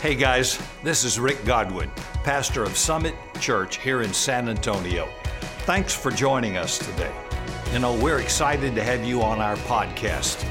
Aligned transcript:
Hey 0.00 0.14
guys, 0.14 0.58
this 0.82 1.04
is 1.04 1.20
Rick 1.20 1.44
Godwin, 1.44 1.90
pastor 2.24 2.62
of 2.62 2.74
Summit 2.74 3.14
Church 3.38 3.76
here 3.76 4.00
in 4.00 4.14
San 4.14 4.48
Antonio. 4.48 5.06
Thanks 5.66 5.92
for 5.92 6.10
joining 6.10 6.56
us 6.56 6.78
today. 6.78 7.12
You 7.70 7.80
know, 7.80 7.94
we're 7.94 8.20
excited 8.20 8.74
to 8.76 8.82
have 8.82 9.04
you 9.04 9.20
on 9.20 9.40
our 9.40 9.56
podcast. 9.56 10.42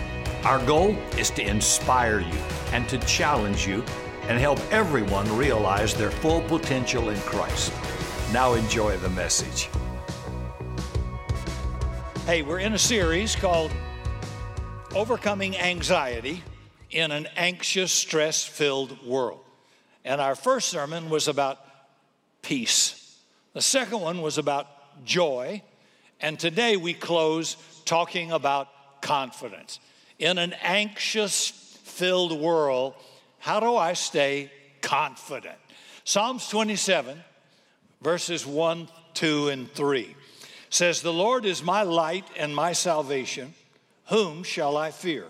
Our 0.46 0.64
goal 0.68 0.96
is 1.18 1.32
to 1.32 1.42
inspire 1.42 2.20
you 2.20 2.38
and 2.74 2.88
to 2.90 3.00
challenge 3.00 3.66
you 3.66 3.84
and 4.28 4.40
help 4.40 4.60
everyone 4.72 5.28
realize 5.36 5.96
their 5.96 6.12
full 6.12 6.42
potential 6.42 7.10
in 7.10 7.20
Christ. 7.22 7.74
Now 8.32 8.54
enjoy 8.54 8.98
the 8.98 9.10
message. 9.10 9.68
Hey, 12.28 12.44
we're 12.44 12.60
in 12.60 12.74
a 12.74 12.78
series 12.78 13.36
called 13.36 13.72
Overcoming 14.94 15.58
Anxiety 15.58 16.44
in 16.90 17.12
an 17.12 17.28
Anxious, 17.36 17.92
Stress 17.92 18.44
Filled 18.46 19.06
World. 19.06 19.42
And 20.04 20.20
our 20.20 20.36
first 20.36 20.70
sermon 20.70 21.10
was 21.10 21.28
about 21.28 21.60
peace, 22.42 23.18
the 23.54 23.62
second 23.62 24.02
one 24.02 24.22
was 24.22 24.38
about 24.38 24.68
joy. 25.06 25.62
And 26.22 26.38
today 26.38 26.76
we 26.76 26.94
close 26.94 27.56
talking 27.86 28.32
about 28.32 28.68
confidence. 29.02 29.80
In 30.18 30.38
an 30.38 30.54
anxious 30.62 31.50
filled 31.84 32.38
world, 32.38 32.94
how 33.40 33.62
do 33.62 33.76
I 33.78 33.94
stay 33.94 34.52
confident? 34.82 35.56
Psalms 36.04 36.50
27, 36.50 37.18
verses 38.02 38.46
1, 38.46 38.90
2, 39.14 39.50
and 39.50 39.72
3 39.72 40.16
says, 40.70 41.02
The 41.02 41.14
Lord 41.14 41.46
is 41.46 41.64
my 41.64 41.84
light 41.84 42.26
and 42.38 42.56
my 42.56 42.74
salvation. 42.74 43.54
Whom 44.08 44.44
shall 44.44 44.76
I 44.76 44.92
fear? 44.92 45.26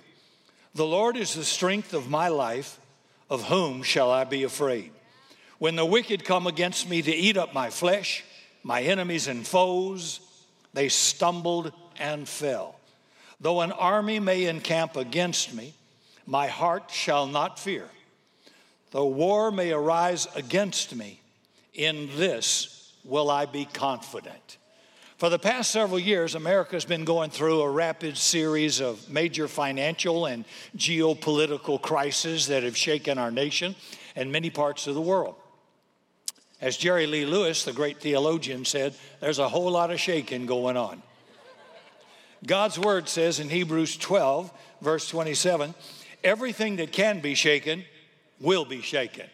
The 0.76 0.86
Lord 0.86 1.18
is 1.18 1.34
the 1.34 1.44
strength 1.44 1.94
of 1.94 2.10
my 2.10 2.28
life. 2.28 2.80
Of 3.30 3.44
whom 3.44 3.84
shall 3.84 4.10
I 4.10 4.24
be 4.24 4.44
afraid? 4.44 4.92
When 5.60 5.76
the 5.76 5.86
wicked 5.86 6.26
come 6.26 6.48
against 6.48 6.90
me 6.90 7.02
to 7.04 7.14
eat 7.14 7.38
up 7.38 7.54
my 7.54 7.70
flesh, 7.70 8.24
my 8.64 8.82
enemies 8.82 9.28
and 9.28 9.46
foes, 9.46 10.20
they 10.74 10.90
stumbled 10.90 11.72
and 12.00 12.28
fell. 12.28 12.80
Though 13.40 13.62
an 13.62 13.72
army 13.72 14.20
may 14.20 14.46
encamp 14.46 14.96
against 14.96 15.54
me, 15.54 15.74
my 16.26 16.48
heart 16.48 16.92
shall 16.92 17.28
not 17.28 17.60
fear. 17.60 17.88
Though 18.92 19.08
war 19.08 19.52
may 19.52 19.72
arise 19.72 20.28
against 20.36 20.96
me, 20.96 21.22
in 21.74 22.10
this 22.16 22.94
will 23.04 23.30
I 23.30 23.46
be 23.46 23.66
confident. 23.66 24.58
For 25.20 25.30
the 25.30 25.38
past 25.38 25.72
several 25.72 26.00
years, 26.00 26.34
America 26.34 26.78
has 26.78 26.86
been 26.86 27.04
going 27.04 27.30
through 27.30 27.60
a 27.60 27.70
rapid 27.70 28.18
series 28.18 28.80
of 28.80 29.10
major 29.10 29.50
financial 29.50 30.26
and 30.26 30.46
geopolitical 30.78 31.82
crises 31.82 32.48
that 32.48 32.64
have 32.64 32.78
shaken 32.78 33.18
our 33.18 33.30
nation 33.30 33.76
and 34.16 34.32
many 34.32 34.50
parts 34.50 34.88
of 34.88 34.96
the 34.96 35.02
world. 35.02 35.36
As 36.62 36.78
Jerry 36.78 37.06
Lee 37.06 37.26
Lewis, 37.26 37.66
the 37.66 37.74
great 37.74 38.00
theologian, 38.00 38.64
said, 38.64 38.96
there's 39.20 39.40
a 39.40 39.50
whole 39.50 39.70
lot 39.70 39.92
of 39.92 40.00
shaking 40.00 40.46
going 40.46 40.78
on. 40.78 41.04
God's 42.48 42.80
word 42.80 43.10
says 43.10 43.42
in 43.42 43.50
Hebrews 43.50 43.98
12, 43.98 44.50
verse 44.82 45.10
27, 45.10 45.76
everything 46.24 46.78
that 46.78 46.94
can 46.94 47.20
be 47.20 47.36
shaken 47.36 47.84
will 48.40 48.64
be 48.64 48.82
shaken. 48.82 49.28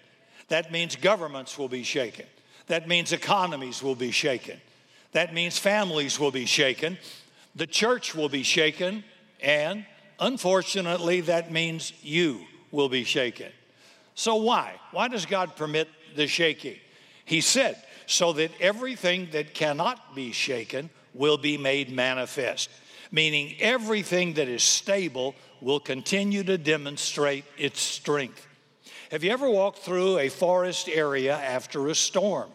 That 0.47 0.71
means 0.71 0.95
governments 0.95 1.59
will 1.59 1.69
be 1.69 1.83
shaken. 1.83 2.25
That 2.65 2.87
means 2.87 3.13
economies 3.13 3.83
will 3.83 3.93
be 3.93 4.09
shaken. 4.09 4.59
That 5.15 5.33
means 5.33 5.57
families 5.57 6.19
will 6.19 6.31
be 6.31 6.45
shaken, 6.45 6.97
the 7.55 7.65
church 7.65 8.13
will 8.13 8.27
be 8.27 8.43
shaken, 8.43 9.05
and 9.41 9.85
unfortunately, 10.19 11.21
that 11.21 11.53
means 11.53 11.93
you 12.01 12.41
will 12.69 12.89
be 12.89 13.05
shaken. 13.05 13.49
So, 14.15 14.35
why? 14.35 14.73
Why 14.91 15.07
does 15.07 15.25
God 15.25 15.55
permit 15.55 15.87
the 16.17 16.27
shaking? 16.27 16.75
He 17.23 17.39
said, 17.39 17.81
so 18.07 18.33
that 18.33 18.51
everything 18.59 19.29
that 19.31 19.53
cannot 19.53 20.15
be 20.15 20.33
shaken 20.33 20.89
will 21.13 21.37
be 21.37 21.57
made 21.57 21.89
manifest, 21.89 22.69
meaning 23.09 23.55
everything 23.61 24.33
that 24.33 24.49
is 24.49 24.63
stable 24.63 25.33
will 25.61 25.79
continue 25.79 26.43
to 26.43 26.57
demonstrate 26.57 27.45
its 27.57 27.79
strength. 27.79 28.45
Have 29.11 29.23
you 29.23 29.31
ever 29.31 29.49
walked 29.49 29.79
through 29.79 30.19
a 30.19 30.27
forest 30.27 30.89
area 30.89 31.37
after 31.37 31.87
a 31.87 31.95
storm? 31.95 32.49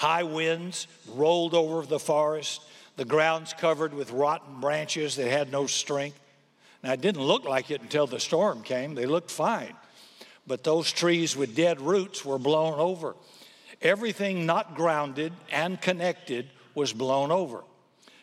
High 0.00 0.22
winds 0.22 0.86
rolled 1.12 1.52
over 1.52 1.84
the 1.84 1.98
forest. 1.98 2.62
The 2.96 3.04
ground's 3.04 3.52
covered 3.52 3.92
with 3.92 4.10
rotten 4.12 4.58
branches 4.58 5.16
that 5.16 5.30
had 5.30 5.52
no 5.52 5.66
strength. 5.66 6.18
Now, 6.82 6.94
it 6.94 7.02
didn't 7.02 7.20
look 7.20 7.44
like 7.44 7.70
it 7.70 7.82
until 7.82 8.06
the 8.06 8.18
storm 8.18 8.62
came. 8.62 8.94
They 8.94 9.04
looked 9.04 9.30
fine. 9.30 9.74
But 10.46 10.64
those 10.64 10.90
trees 10.90 11.36
with 11.36 11.54
dead 11.54 11.82
roots 11.82 12.24
were 12.24 12.38
blown 12.38 12.78
over. 12.78 13.14
Everything 13.82 14.46
not 14.46 14.74
grounded 14.74 15.34
and 15.52 15.78
connected 15.78 16.48
was 16.74 16.94
blown 16.94 17.30
over. 17.30 17.62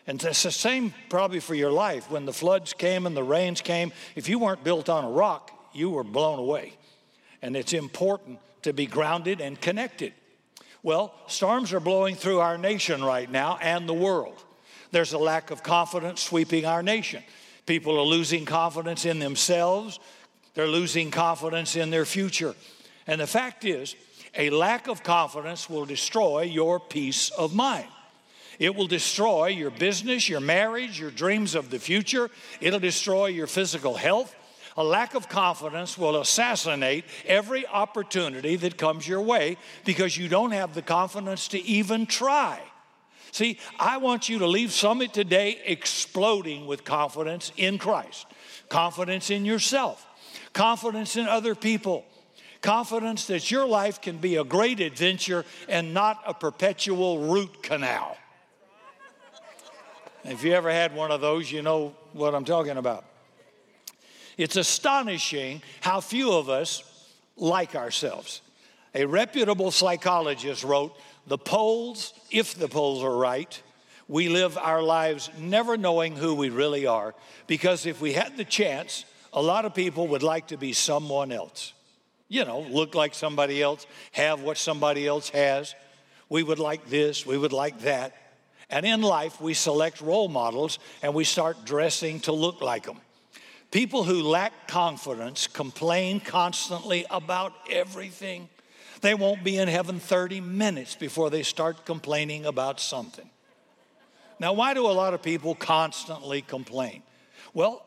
And 0.07 0.23
it's 0.23 0.41
the 0.41 0.51
same 0.51 0.95
probably 1.09 1.39
for 1.39 1.53
your 1.53 1.71
life. 1.71 2.09
When 2.09 2.25
the 2.25 2.33
floods 2.33 2.73
came 2.73 3.05
and 3.05 3.15
the 3.15 3.21
rains 3.21 3.61
came, 3.61 3.93
if 4.15 4.27
you 4.27 4.39
weren't 4.39 4.63
built 4.63 4.89
on 4.89 5.03
a 5.03 5.11
rock, 5.11 5.51
you 5.73 5.91
were 5.91 6.03
blown 6.03 6.39
away. 6.39 6.73
And 7.43 7.55
it's 7.55 7.73
important 7.73 8.39
to 8.63 8.73
be 8.73 8.87
grounded 8.87 9.41
and 9.41 9.61
connected. 9.61 10.13
Well, 10.87 11.13
storms 11.27 11.73
are 11.73 11.81
blowing 11.81 12.15
through 12.15 12.39
our 12.39 12.57
nation 12.57 13.03
right 13.03 13.29
now 13.29 13.57
and 13.61 13.89
the 13.89 13.93
world. 13.93 14.41
There's 14.91 15.11
a 15.11 15.17
lack 15.17 15.51
of 15.51 15.61
confidence 15.61 16.21
sweeping 16.21 16.63
our 16.63 16.81
nation. 16.81 17.23
People 17.65 17.99
are 17.99 18.05
losing 18.05 18.45
confidence 18.45 19.03
in 19.03 19.19
themselves, 19.19 19.99
they're 20.53 20.65
losing 20.65 21.11
confidence 21.11 21.75
in 21.75 21.89
their 21.89 22.05
future. 22.05 22.55
And 23.05 23.19
the 23.19 23.27
fact 23.27 23.65
is, 23.65 23.97
a 24.33 24.49
lack 24.49 24.87
of 24.87 25.03
confidence 25.03 25.69
will 25.69 25.83
destroy 25.83 26.43
your 26.43 26.79
peace 26.79 27.31
of 27.31 27.53
mind. 27.53 27.89
It 28.57 28.73
will 28.73 28.87
destroy 28.87 29.47
your 29.47 29.71
business, 29.71 30.29
your 30.29 30.39
marriage, 30.39 31.01
your 31.01 31.11
dreams 31.11 31.53
of 31.53 31.69
the 31.69 31.79
future. 31.79 32.29
It'll 32.61 32.79
destroy 32.79 33.25
your 33.25 33.47
physical 33.47 33.95
health. 33.95 34.33
A 34.77 34.83
lack 34.83 35.15
of 35.15 35.27
confidence 35.27 35.97
will 35.97 36.21
assassinate 36.21 37.03
every 37.25 37.65
opportunity 37.65 38.55
that 38.57 38.77
comes 38.77 39.07
your 39.07 39.21
way 39.21 39.57
because 39.85 40.15
you 40.15 40.27
don't 40.27 40.51
have 40.51 40.75
the 40.75 40.83
confidence 40.83 41.47
to 41.49 41.59
even 41.63 42.05
try. 42.05 42.61
See, 43.31 43.57
I 43.79 43.97
want 43.97 44.29
you 44.29 44.39
to 44.39 44.47
leave 44.47 44.71
Summit 44.71 45.13
today 45.13 45.59
exploding 45.65 46.67
with 46.67 46.83
confidence 46.83 47.51
in 47.57 47.79
Christ, 47.79 48.27
confidence 48.69 49.31
in 49.31 49.45
yourself, 49.45 50.05
confidence 50.53 51.17
in 51.17 51.27
other 51.27 51.55
people, 51.55 52.05
confidence 52.61 53.25
that 53.27 53.49
your 53.49 53.67
life 53.67 53.99
can 53.99 54.17
be 54.17 54.35
a 54.35 54.43
great 54.43 54.79
adventure 54.79 55.43
and 55.67 55.93
not 55.93 56.21
a 56.25 56.35
perpetual 56.35 57.31
root 57.31 57.63
canal. 57.63 58.15
If 60.23 60.43
you 60.43 60.53
ever 60.53 60.71
had 60.71 60.93
one 60.95 61.11
of 61.11 61.19
those, 61.19 61.51
you 61.51 61.63
know 61.63 61.95
what 62.13 62.35
I'm 62.35 62.45
talking 62.45 62.77
about. 62.77 63.05
It's 64.37 64.55
astonishing 64.55 65.61
how 65.81 65.99
few 65.99 66.31
of 66.31 66.49
us 66.49 66.83
like 67.35 67.75
ourselves. 67.75 68.41
A 68.93 69.05
reputable 69.05 69.71
psychologist 69.71 70.63
wrote 70.63 70.95
The 71.25 71.37
polls, 71.37 72.13
if 72.31 72.55
the 72.55 72.67
polls 72.67 73.03
are 73.03 73.15
right, 73.15 73.61
we 74.07 74.29
live 74.29 74.57
our 74.57 74.81
lives 74.81 75.29
never 75.37 75.75
knowing 75.75 76.15
who 76.15 76.35
we 76.35 76.49
really 76.49 76.85
are 76.85 77.13
because 77.45 77.85
if 77.85 77.99
we 77.99 78.13
had 78.13 78.37
the 78.37 78.45
chance, 78.45 79.05
a 79.33 79.41
lot 79.41 79.65
of 79.65 79.73
people 79.73 80.07
would 80.07 80.23
like 80.23 80.47
to 80.47 80.57
be 80.57 80.71
someone 80.71 81.31
else. 81.31 81.73
You 82.29 82.45
know, 82.45 82.61
look 82.61 82.95
like 82.95 83.13
somebody 83.13 83.61
else, 83.61 83.85
have 84.11 84.41
what 84.41 84.57
somebody 84.57 85.07
else 85.07 85.29
has. 85.29 85.75
We 86.29 86.43
would 86.43 86.59
like 86.59 86.87
this, 86.89 87.25
we 87.25 87.37
would 87.37 87.53
like 87.53 87.81
that. 87.81 88.15
And 88.69 88.85
in 88.85 89.01
life, 89.01 89.39
we 89.39 89.53
select 89.53 90.01
role 90.01 90.27
models 90.27 90.79
and 91.01 91.13
we 91.13 91.23
start 91.23 91.65
dressing 91.65 92.19
to 92.21 92.33
look 92.33 92.61
like 92.61 92.85
them. 92.85 92.99
People 93.71 94.03
who 94.03 94.21
lack 94.21 94.67
confidence 94.67 95.47
complain 95.47 96.19
constantly 96.19 97.05
about 97.09 97.53
everything. 97.69 98.47
They 99.01 99.13
won't 99.13 99.43
be 99.43 99.57
in 99.57 99.67
heaven 99.67 99.99
30 99.99 100.41
minutes 100.41 100.95
before 100.95 101.29
they 101.29 101.43
start 101.43 101.85
complaining 101.85 102.45
about 102.45 102.79
something. 102.79 103.29
Now, 104.39 104.53
why 104.53 104.73
do 104.73 104.85
a 104.87 104.93
lot 104.93 105.13
of 105.13 105.21
people 105.21 105.55
constantly 105.55 106.41
complain? 106.41 107.03
Well, 107.53 107.83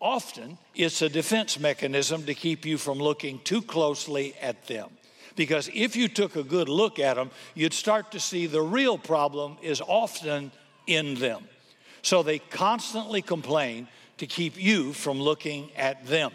often 0.00 0.58
it's 0.74 1.00
a 1.00 1.08
defense 1.08 1.58
mechanism 1.58 2.24
to 2.24 2.34
keep 2.34 2.66
you 2.66 2.76
from 2.76 2.98
looking 2.98 3.38
too 3.40 3.62
closely 3.62 4.34
at 4.40 4.66
them. 4.66 4.90
Because 5.34 5.70
if 5.72 5.96
you 5.96 6.08
took 6.08 6.36
a 6.36 6.42
good 6.42 6.68
look 6.68 6.98
at 6.98 7.14
them, 7.16 7.30
you'd 7.54 7.72
start 7.72 8.12
to 8.12 8.20
see 8.20 8.46
the 8.46 8.60
real 8.60 8.98
problem 8.98 9.56
is 9.62 9.80
often 9.80 10.52
in 10.86 11.14
them. 11.14 11.44
So 12.02 12.22
they 12.22 12.38
constantly 12.38 13.22
complain 13.22 13.88
to 14.22 14.26
keep 14.28 14.56
you 14.56 14.92
from 14.92 15.20
looking 15.20 15.68
at 15.76 16.06
them. 16.06 16.30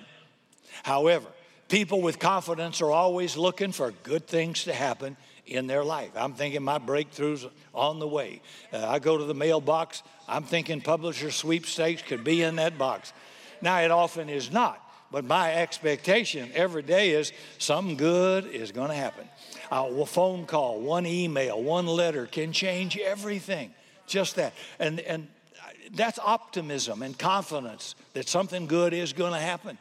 However, 0.84 1.25
people 1.69 2.01
with 2.01 2.19
confidence 2.19 2.81
are 2.81 2.92
always 2.92 3.38
looking 3.38 3.72
for 3.72 3.92
good 4.04 4.28
things 4.28 4.66
to 4.66 4.74
happen 4.74 5.16
in 5.45 5.68
their 5.68 5.86
life. 5.86 6.10
I'm 6.13 6.34
thinking 6.34 6.63
my 6.63 6.80
breakthrough's 6.80 7.48
on 7.74 8.00
the 8.00 8.07
way. 8.07 8.42
Uh, 8.74 8.86
I 8.86 9.00
go 9.00 9.18
to 9.18 9.24
the 9.24 9.34
mailbox, 9.34 10.04
I'm 10.28 10.44
thinking 10.44 10.81
publisher 10.81 11.31
sweepstakes 11.31 12.01
could 12.01 12.25
be 12.25 12.42
in 12.42 12.57
that 12.57 12.78
box. 12.78 13.13
Now, 13.62 13.80
it 13.80 13.90
often 13.90 14.28
is 14.28 14.51
not 14.51 14.83
but 15.10 15.24
my 15.24 15.54
expectation 15.54 16.51
every 16.54 16.81
day 16.81 17.12
is 17.12 17.31
something 17.60 17.95
good 17.95 18.45
is 18.48 18.74
going 18.74 18.90
to 18.90 18.95
happen. 18.95 19.25
a 19.72 20.06
phone 20.06 20.45
call, 20.45 20.81
one 20.81 21.06
email, 21.06 21.63
one 21.63 21.88
letter 21.88 22.25
can 22.25 22.51
change 22.51 22.98
everything. 22.98 23.74
Just 24.06 24.36
that. 24.36 24.54
And, 24.80 25.00
and 25.00 25.30
that's 25.94 26.19
optimism 26.19 27.01
and 27.01 27.18
confidence 27.18 27.95
that 28.13 28.28
something 28.28 28.68
good 28.68 28.94
is 28.94 29.13
going 29.13 29.34
to 29.34 29.39
happen. 29.39 29.78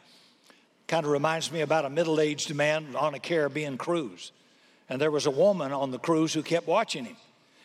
Kind 0.87 1.05
of 1.05 1.11
reminds 1.11 1.51
me 1.51 1.61
about 1.61 1.85
a 1.85 1.89
middle 1.89 2.19
aged 2.19 2.53
man 2.55 2.95
on 2.95 3.13
a 3.13 3.19
Caribbean 3.19 3.77
cruise. 3.77 4.31
And 4.89 5.01
there 5.01 5.11
was 5.11 5.25
a 5.25 5.31
woman 5.31 5.71
on 5.71 5.91
the 5.91 5.99
cruise 5.99 6.33
who 6.33 6.41
kept 6.41 6.67
watching 6.67 7.05
him. 7.05 7.17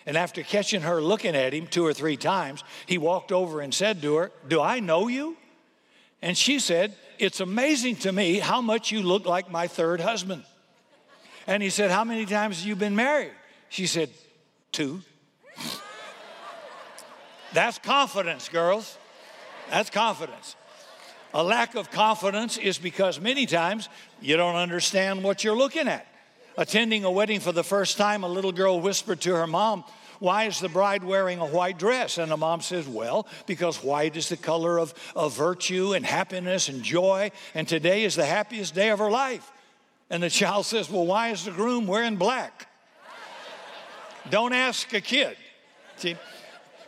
And 0.06 0.16
after 0.16 0.42
catching 0.42 0.82
her 0.82 1.00
looking 1.00 1.36
at 1.36 1.54
him 1.54 1.68
two 1.68 1.86
or 1.86 1.94
three 1.94 2.16
times, 2.16 2.64
he 2.86 2.98
walked 2.98 3.30
over 3.30 3.60
and 3.60 3.72
said 3.72 4.02
to 4.02 4.16
her, 4.16 4.32
Do 4.48 4.60
I 4.60 4.80
know 4.80 5.06
you? 5.06 5.36
And 6.20 6.36
she 6.36 6.58
said, 6.58 6.94
It's 7.18 7.40
amazing 7.40 7.96
to 7.96 8.12
me 8.12 8.40
how 8.40 8.60
much 8.60 8.90
you 8.90 9.02
look 9.02 9.26
like 9.26 9.50
my 9.50 9.68
third 9.68 10.00
husband. 10.00 10.44
And 11.46 11.62
he 11.62 11.70
said, 11.70 11.90
How 11.90 12.02
many 12.02 12.26
times 12.26 12.58
have 12.58 12.66
you 12.66 12.74
been 12.74 12.96
married? 12.96 13.32
She 13.68 13.86
said, 13.86 14.10
Two. 14.72 15.02
That's 17.52 17.78
confidence, 17.78 18.48
girls. 18.48 18.96
That's 19.70 19.90
confidence. 19.90 20.56
A 21.34 21.42
lack 21.42 21.74
of 21.74 21.90
confidence 21.90 22.58
is 22.58 22.78
because 22.78 23.20
many 23.20 23.46
times 23.46 23.88
you 24.20 24.36
don't 24.36 24.56
understand 24.56 25.22
what 25.22 25.44
you're 25.44 25.56
looking 25.56 25.88
at. 25.88 26.06
Attending 26.58 27.04
a 27.04 27.10
wedding 27.10 27.40
for 27.40 27.52
the 27.52 27.64
first 27.64 27.96
time, 27.96 28.24
a 28.24 28.28
little 28.28 28.52
girl 28.52 28.80
whispered 28.80 29.20
to 29.22 29.34
her 29.34 29.46
mom, 29.46 29.84
Why 30.18 30.44
is 30.44 30.60
the 30.60 30.68
bride 30.68 31.02
wearing 31.02 31.38
a 31.38 31.46
white 31.46 31.78
dress? 31.78 32.18
And 32.18 32.30
the 32.30 32.36
mom 32.36 32.60
says, 32.60 32.86
Well, 32.86 33.26
because 33.46 33.82
white 33.82 34.16
is 34.16 34.28
the 34.28 34.36
color 34.36 34.78
of, 34.78 34.92
of 35.16 35.34
virtue 35.34 35.94
and 35.94 36.04
happiness 36.04 36.68
and 36.68 36.82
joy, 36.82 37.30
and 37.54 37.66
today 37.66 38.04
is 38.04 38.14
the 38.14 38.26
happiest 38.26 38.74
day 38.74 38.90
of 38.90 38.98
her 38.98 39.10
life. 39.10 39.50
And 40.10 40.22
the 40.22 40.28
child 40.28 40.66
says, 40.66 40.90
Well, 40.90 41.06
why 41.06 41.30
is 41.30 41.46
the 41.46 41.50
groom 41.50 41.86
wearing 41.86 42.16
black? 42.16 42.68
Don't 44.28 44.52
ask 44.52 44.92
a 44.92 45.00
kid. 45.00 45.36
See? 45.96 46.16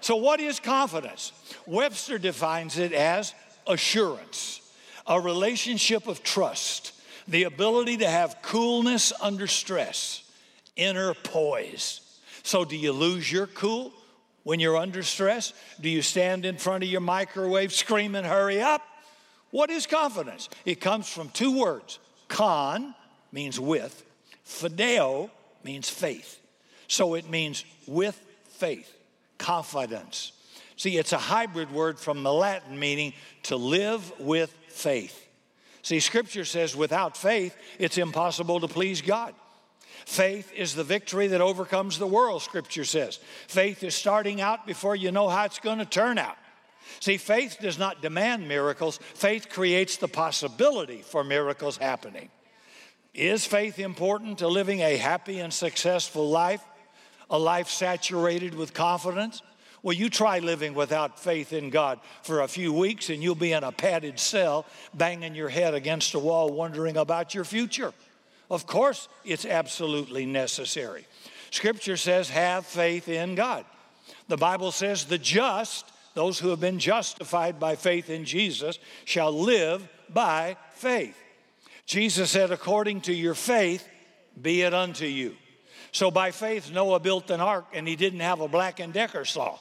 So, 0.04 0.16
what 0.16 0.38
is 0.38 0.60
confidence? 0.60 1.32
Webster 1.64 2.18
defines 2.18 2.76
it 2.76 2.92
as 2.92 3.34
assurance, 3.66 4.60
a 5.06 5.18
relationship 5.18 6.08
of 6.08 6.22
trust 6.22 6.92
the 7.26 7.44
ability 7.44 7.96
to 7.96 8.06
have 8.06 8.42
coolness 8.42 9.14
under 9.22 9.46
stress, 9.46 10.22
inner 10.76 11.14
poise. 11.14 12.02
So, 12.42 12.66
do 12.66 12.76
you 12.76 12.92
lose 12.92 13.32
your 13.32 13.46
cool 13.46 13.94
when 14.42 14.60
you're 14.60 14.76
under 14.76 15.02
stress? 15.02 15.54
Do 15.80 15.88
you 15.88 16.02
stand 16.02 16.44
in 16.44 16.58
front 16.58 16.84
of 16.84 16.90
your 16.90 17.00
microwave 17.00 17.72
screaming, 17.72 18.24
hurry 18.24 18.60
up? 18.60 18.82
What 19.52 19.70
is 19.70 19.86
confidence? 19.86 20.50
It 20.66 20.82
comes 20.82 21.08
from 21.08 21.30
two 21.30 21.58
words 21.58 21.98
con 22.28 22.94
means 23.32 23.58
with, 23.58 24.04
fideo 24.46 25.30
means 25.62 25.88
faith. 25.88 26.38
So 26.88 27.14
it 27.14 27.30
means 27.30 27.64
with 27.86 28.22
faith, 28.50 28.94
confidence. 29.38 30.32
See, 30.76 30.98
it's 30.98 31.12
a 31.12 31.18
hybrid 31.18 31.70
word 31.72 31.98
from 31.98 32.22
the 32.22 32.32
Latin 32.32 32.78
meaning 32.78 33.12
to 33.44 33.56
live 33.56 34.12
with 34.18 34.50
faith. 34.68 35.20
See, 35.82 36.00
Scripture 36.00 36.44
says 36.44 36.74
without 36.74 37.16
faith, 37.16 37.56
it's 37.78 37.98
impossible 37.98 38.60
to 38.60 38.68
please 38.68 39.02
God. 39.02 39.34
Faith 40.06 40.52
is 40.54 40.74
the 40.74 40.84
victory 40.84 41.28
that 41.28 41.40
overcomes 41.40 41.98
the 41.98 42.06
world, 42.06 42.42
Scripture 42.42 42.84
says. 42.84 43.18
Faith 43.48 43.82
is 43.82 43.94
starting 43.94 44.40
out 44.40 44.66
before 44.66 44.96
you 44.96 45.12
know 45.12 45.28
how 45.28 45.44
it's 45.44 45.60
going 45.60 45.78
to 45.78 45.84
turn 45.84 46.18
out. 46.18 46.36
See, 47.00 47.16
faith 47.16 47.58
does 47.60 47.78
not 47.78 48.02
demand 48.02 48.46
miracles, 48.46 48.98
faith 49.14 49.48
creates 49.48 49.96
the 49.96 50.08
possibility 50.08 51.02
for 51.02 51.24
miracles 51.24 51.76
happening. 51.76 52.28
Is 53.14 53.46
faith 53.46 53.78
important 53.78 54.38
to 54.38 54.48
living 54.48 54.80
a 54.80 54.96
happy 54.96 55.38
and 55.38 55.52
successful 55.52 56.28
life? 56.28 56.62
A 57.30 57.38
life 57.38 57.68
saturated 57.68 58.54
with 58.54 58.74
confidence? 58.74 59.42
Well, 59.82 59.94
you 59.94 60.08
try 60.08 60.38
living 60.38 60.72
without 60.74 61.20
faith 61.20 61.52
in 61.52 61.68
God 61.68 62.00
for 62.22 62.40
a 62.40 62.48
few 62.48 62.72
weeks 62.72 63.10
and 63.10 63.22
you'll 63.22 63.34
be 63.34 63.52
in 63.52 63.64
a 63.64 63.72
padded 63.72 64.18
cell, 64.18 64.64
banging 64.94 65.34
your 65.34 65.50
head 65.50 65.74
against 65.74 66.14
a 66.14 66.18
wall, 66.18 66.50
wondering 66.50 66.96
about 66.96 67.34
your 67.34 67.44
future. 67.44 67.92
Of 68.50 68.66
course, 68.66 69.08
it's 69.24 69.44
absolutely 69.44 70.24
necessary. 70.24 71.06
Scripture 71.50 71.96
says, 71.96 72.30
have 72.30 72.64
faith 72.64 73.08
in 73.08 73.34
God. 73.34 73.64
The 74.28 74.38
Bible 74.38 74.72
says, 74.72 75.04
the 75.04 75.18
just, 75.18 75.90
those 76.14 76.38
who 76.38 76.48
have 76.48 76.60
been 76.60 76.78
justified 76.78 77.60
by 77.60 77.76
faith 77.76 78.08
in 78.08 78.24
Jesus, 78.24 78.78
shall 79.04 79.32
live 79.32 79.86
by 80.08 80.56
faith. 80.72 81.16
Jesus 81.84 82.30
said, 82.30 82.50
according 82.50 83.02
to 83.02 83.12
your 83.12 83.34
faith, 83.34 83.86
be 84.40 84.62
it 84.62 84.72
unto 84.72 85.04
you. 85.04 85.36
So 85.94 86.10
by 86.10 86.32
faith, 86.32 86.72
Noah 86.72 86.98
built 86.98 87.30
an 87.30 87.40
ark 87.40 87.66
and 87.72 87.86
he 87.86 87.94
didn't 87.94 88.18
have 88.18 88.40
a 88.40 88.48
Black 88.48 88.80
and 88.80 88.92
Decker 88.92 89.24
saw. 89.24 89.56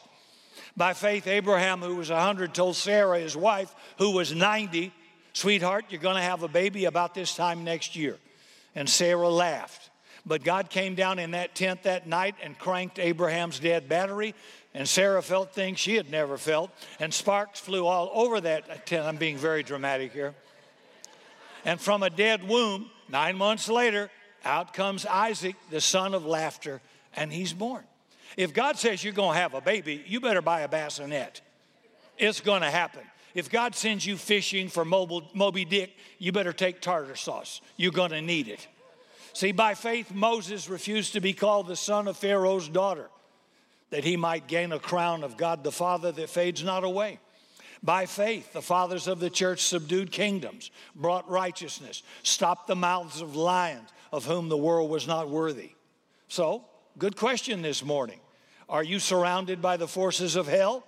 By 0.76 0.94
faith, 0.94 1.28
Abraham, 1.28 1.80
who 1.80 1.96
was 1.96 2.10
100, 2.10 2.56
told 2.56 2.76
Sarah, 2.76 3.20
his 3.20 3.38
wife, 3.38 3.74
who 4.00 4.10
was 4.10 4.34
90, 4.34 4.92
Sweetheart, 5.34 5.86
you're 5.90 6.02
going 6.02 6.16
to 6.16 6.24
have 6.24 6.42
a 6.42 6.48
baby 6.48 6.86
about 6.86 7.14
this 7.14 7.36
time 7.36 7.64
next 7.64 7.96
year. 7.96 8.18
And 8.74 8.90
Sarah 8.90 9.30
laughed. 9.30 9.92
But 10.26 10.44
God 10.44 10.72
came 10.72 10.96
down 10.96 11.20
in 11.20 11.32
that 11.32 11.54
tent 11.54 11.84
that 11.84 12.08
night 12.08 12.34
and 12.42 12.58
cranked 12.58 12.98
Abraham's 12.98 13.60
dead 13.60 13.88
battery. 13.88 14.34
And 14.74 14.90
Sarah 14.90 15.22
felt 15.22 15.54
things 15.54 15.78
she 15.78 15.94
had 15.96 16.10
never 16.10 16.40
felt. 16.40 16.72
And 17.00 17.14
sparks 17.14 17.60
flew 17.60 17.86
all 17.86 18.10
over 18.12 18.42
that 18.42 18.88
tent. 18.88 19.06
I'm 19.06 19.18
being 19.18 19.38
very 19.38 19.62
dramatic 19.62 20.14
here. 20.14 20.34
And 21.64 21.80
from 21.80 22.02
a 22.02 22.10
dead 22.10 22.48
womb, 22.48 22.90
nine 23.08 23.38
months 23.38 23.70
later, 23.70 24.10
out 24.45 24.74
comes 24.74 25.06
Isaac, 25.06 25.56
the 25.69 25.81
son 25.81 26.13
of 26.13 26.25
laughter, 26.25 26.81
and 27.16 27.31
he's 27.31 27.54
born. 27.54 27.84
If 28.36 28.54
God 28.54 28.78
says 28.78 29.04
you're 29.04 29.13
going 29.13 29.36
to 29.36 29.40
have 29.40 29.54
a 29.54 29.62
baby, 29.62 30.04
you 30.07 30.19
better 30.19 30.42
buy 30.42 30.62
a 30.62 30.68
bassinet. 30.68 31.42
It's 32.18 32.42
going 32.42 32.62
to 32.62 32.69
happen. 32.69 33.01
If 33.36 33.50
God 33.50 33.75
sends 33.75 34.06
you 34.06 34.18
fishing 34.18 34.69
for 34.69 34.86
Moby 34.86 35.66
Dick, 35.66 35.95
you 36.19 36.31
better 36.31 36.54
take 36.54 36.81
tartar 36.81 37.16
sauce. 37.16 37.62
You're 37.78 37.92
going 37.92 38.12
to 38.12 38.22
need 38.22 38.48
it. 38.48 38.68
See, 39.34 39.51
by 39.51 39.74
faith, 39.74 40.13
Moses 40.13 40.69
refused 40.69 41.13
to 41.13 41.19
be 41.19 41.34
called 41.34 41.68
the 41.68 41.75
son 41.75 42.07
of 42.07 42.18
Pharaoh's 42.18 42.69
daughter, 42.69 43.10
that 43.89 44.04
he 44.04 44.18
might 44.18 44.48
gain 44.48 44.72
a 44.72 44.80
crown 44.80 45.24
of 45.24 45.38
God 45.38 45.63
the 45.63 45.72
Father 45.72 46.12
that 46.12 46.30
fades 46.30 46.63
not 46.63 46.84
away. 46.84 47.19
By 47.81 48.06
faith, 48.06 48.54
the 48.54 48.62
fathers 48.62 49.07
of 49.07 49.19
the 49.19 49.30
church 49.30 49.63
subdued 49.63 50.12
kingdoms, 50.12 50.72
brought 50.96 51.30
righteousness, 51.30 52.04
stopped 52.22 52.68
the 52.68 52.75
mouths 52.75 53.22
of 53.22 53.36
lions, 53.36 53.89
of 54.13 54.25
whom 54.25 54.48
the 54.48 54.55
world 54.55 54.91
was 54.91 55.08
not 55.08 55.27
worthy. 55.27 55.72
So, 56.27 56.63
good 57.00 57.15
question 57.15 57.63
this 57.63 57.84
morning. 57.84 58.20
Are 58.70 58.84
you 58.84 59.00
surrounded 59.00 59.60
by 59.60 59.75
the 59.75 59.88
forces 59.88 60.36
of 60.36 60.48
hell? 60.48 60.84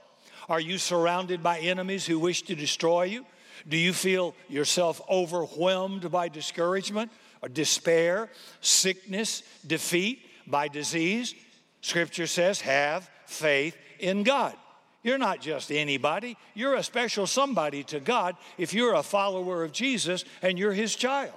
Are 0.48 0.60
you 0.60 0.77
surrounded 0.77 1.41
by 1.41 1.58
enemies 1.58 2.05
who 2.05 2.20
wish 2.20 2.44
to 2.44 2.55
destroy 2.55 3.05
you? 3.05 3.25
Do 3.67 3.77
you 3.77 3.94
feel 3.94 4.36
yourself 4.48 5.01
overwhelmed 5.10 6.12
by 6.12 6.29
discouragement 6.29 7.12
or 7.41 7.50
despair, 7.50 8.29
sickness, 8.62 9.41
defeat, 9.65 10.20
by 10.46 10.67
disease? 10.67 11.34
Scripture 11.82 12.27
says, 12.27 12.62
have 12.62 13.10
faith 13.25 13.75
in 13.98 14.22
God. 14.22 14.53
You're 15.01 15.17
not 15.17 15.41
just 15.41 15.72
anybody, 15.72 16.38
you're 16.53 16.75
a 16.75 16.84
special 16.84 17.25
somebody 17.25 17.84
to 17.86 18.00
God 18.00 18.36
if 18.60 18.72
you're 18.72 18.94
a 18.94 19.03
follower 19.03 19.63
of 19.63 19.72
Jesus 19.72 20.25
and 20.44 20.60
you're 20.60 20.74
his 20.74 20.96
child. 20.96 21.34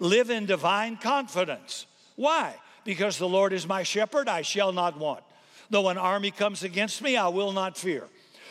Live 0.00 0.30
in 0.30 0.46
divine 0.46 0.96
confidence. 0.96 1.86
Why? 2.16 2.54
Because 2.84 3.18
the 3.18 3.28
Lord 3.28 3.52
is 3.52 3.66
my 3.66 3.82
shepherd, 3.82 4.28
I 4.28 4.42
shall 4.42 4.72
not 4.72 4.98
want. 4.98 5.22
Though 5.70 5.88
an 5.88 5.98
army 5.98 6.30
comes 6.30 6.62
against 6.62 7.02
me, 7.02 7.16
I 7.16 7.28
will 7.28 7.52
not 7.52 7.76
fear. 7.76 8.04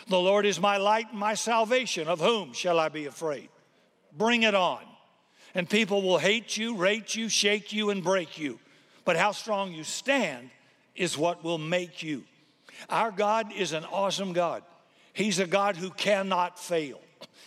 The 0.08 0.20
Lord 0.20 0.46
is 0.46 0.60
my 0.60 0.78
light 0.78 1.08
and 1.12 1.20
my 1.20 1.34
salvation. 1.34 2.08
Of 2.08 2.20
whom 2.20 2.54
shall 2.54 2.80
I 2.80 2.90
be 2.90 3.06
afraid? 3.06 3.50
Bring 4.18 4.44
it 4.44 4.56
on. 4.56 4.82
And 5.54 5.70
people 5.70 6.02
will 6.02 6.18
hate 6.18 6.58
you, 6.58 6.76
rate 6.76 7.16
you, 7.16 7.30
shake 7.30 7.72
you, 7.72 7.90
and 7.90 8.04
break 8.04 8.38
you. 8.38 8.60
But 9.06 9.16
how 9.16 9.32
strong 9.32 9.72
you 9.72 9.84
stand 9.84 10.50
is 10.96 11.18
what 11.18 11.44
will 11.44 11.58
make 11.58 12.04
you. 12.04 12.24
Our 12.90 13.12
God 13.12 13.54
is 13.54 13.72
an 13.72 13.86
awesome 13.86 14.34
God. 14.34 14.64
He's 15.14 15.40
a 15.40 15.48
God 15.48 15.78
who 15.78 15.92
cannot 15.92 16.60
fail. 16.60 17.00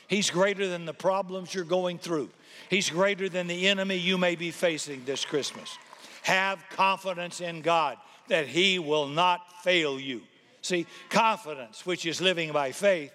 He's 0.06 0.30
greater 0.30 0.66
than 0.68 0.86
the 0.86 0.94
problems 0.94 1.52
you're 1.52 1.64
going 1.64 1.98
through. 1.98 2.30
He's 2.70 2.90
greater 2.90 3.28
than 3.28 3.46
the 3.46 3.68
enemy 3.68 3.96
you 3.96 4.18
may 4.18 4.34
be 4.34 4.50
facing 4.50 5.04
this 5.04 5.24
Christmas. 5.24 5.76
Have 6.22 6.62
confidence 6.70 7.40
in 7.40 7.62
God 7.62 7.96
that 8.28 8.46
He 8.46 8.78
will 8.78 9.06
not 9.06 9.40
fail 9.62 9.98
you. 9.98 10.22
See, 10.62 10.86
confidence, 11.08 11.86
which 11.86 12.04
is 12.04 12.20
living 12.20 12.52
by 12.52 12.72
faith, 12.72 13.12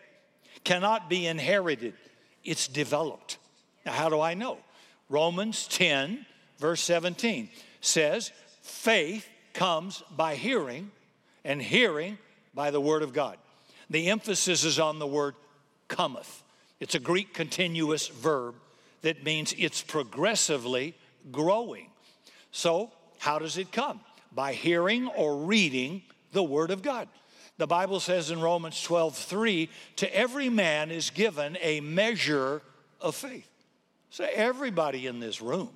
cannot 0.64 1.10
be 1.10 1.28
inherited, 1.28 1.94
it's 2.44 2.68
developed. 2.68 3.38
Now, 3.86 3.92
how 3.92 4.10
do 4.10 4.20
I 4.22 4.34
know? 4.34 4.58
Romans 5.10 5.68
10, 5.68 6.26
verse 6.58 6.82
17 6.82 7.50
says, 7.82 8.32
faith 8.62 9.28
comes 9.54 10.02
by 10.16 10.36
hearing, 10.36 10.90
and 11.44 11.62
hearing 11.62 12.18
by 12.54 12.72
the 12.72 12.82
word 12.82 13.04
of 13.04 13.14
God. 13.14 13.38
The 13.90 14.10
emphasis 14.10 14.64
is 14.64 14.80
on 14.80 15.00
the 15.00 15.08
word 15.08 15.36
cometh. 15.88 16.42
It's 16.80 16.96
a 16.96 17.00
Greek 17.00 17.34
continuous 17.34 18.08
verb 18.08 18.56
that 19.04 19.24
means 19.24 19.54
it's 19.58 19.82
progressively 19.82 20.96
growing. 21.32 21.88
So, 22.52 22.92
how 23.20 23.40
does 23.40 23.58
it 23.58 23.72
come? 23.72 24.00
By 24.34 24.54
hearing 24.54 25.08
or 25.08 25.38
reading 25.38 26.02
the 26.32 26.44
Word 26.44 26.72
of 26.72 26.82
God. 26.82 27.08
The 27.58 27.68
Bible 27.68 28.00
says 28.00 28.32
in 28.32 28.42
Romans 28.42 28.82
12, 28.82 29.16
3, 29.16 29.70
to 29.98 30.16
every 30.16 30.50
man 30.50 30.90
is 30.90 31.12
given 31.12 31.58
a 31.62 31.82
measure 31.82 32.62
of 33.00 33.16
faith. 33.16 33.48
So 34.10 34.28
everybody 34.34 35.08
in 35.08 35.20
this 35.20 35.42
room, 35.42 35.70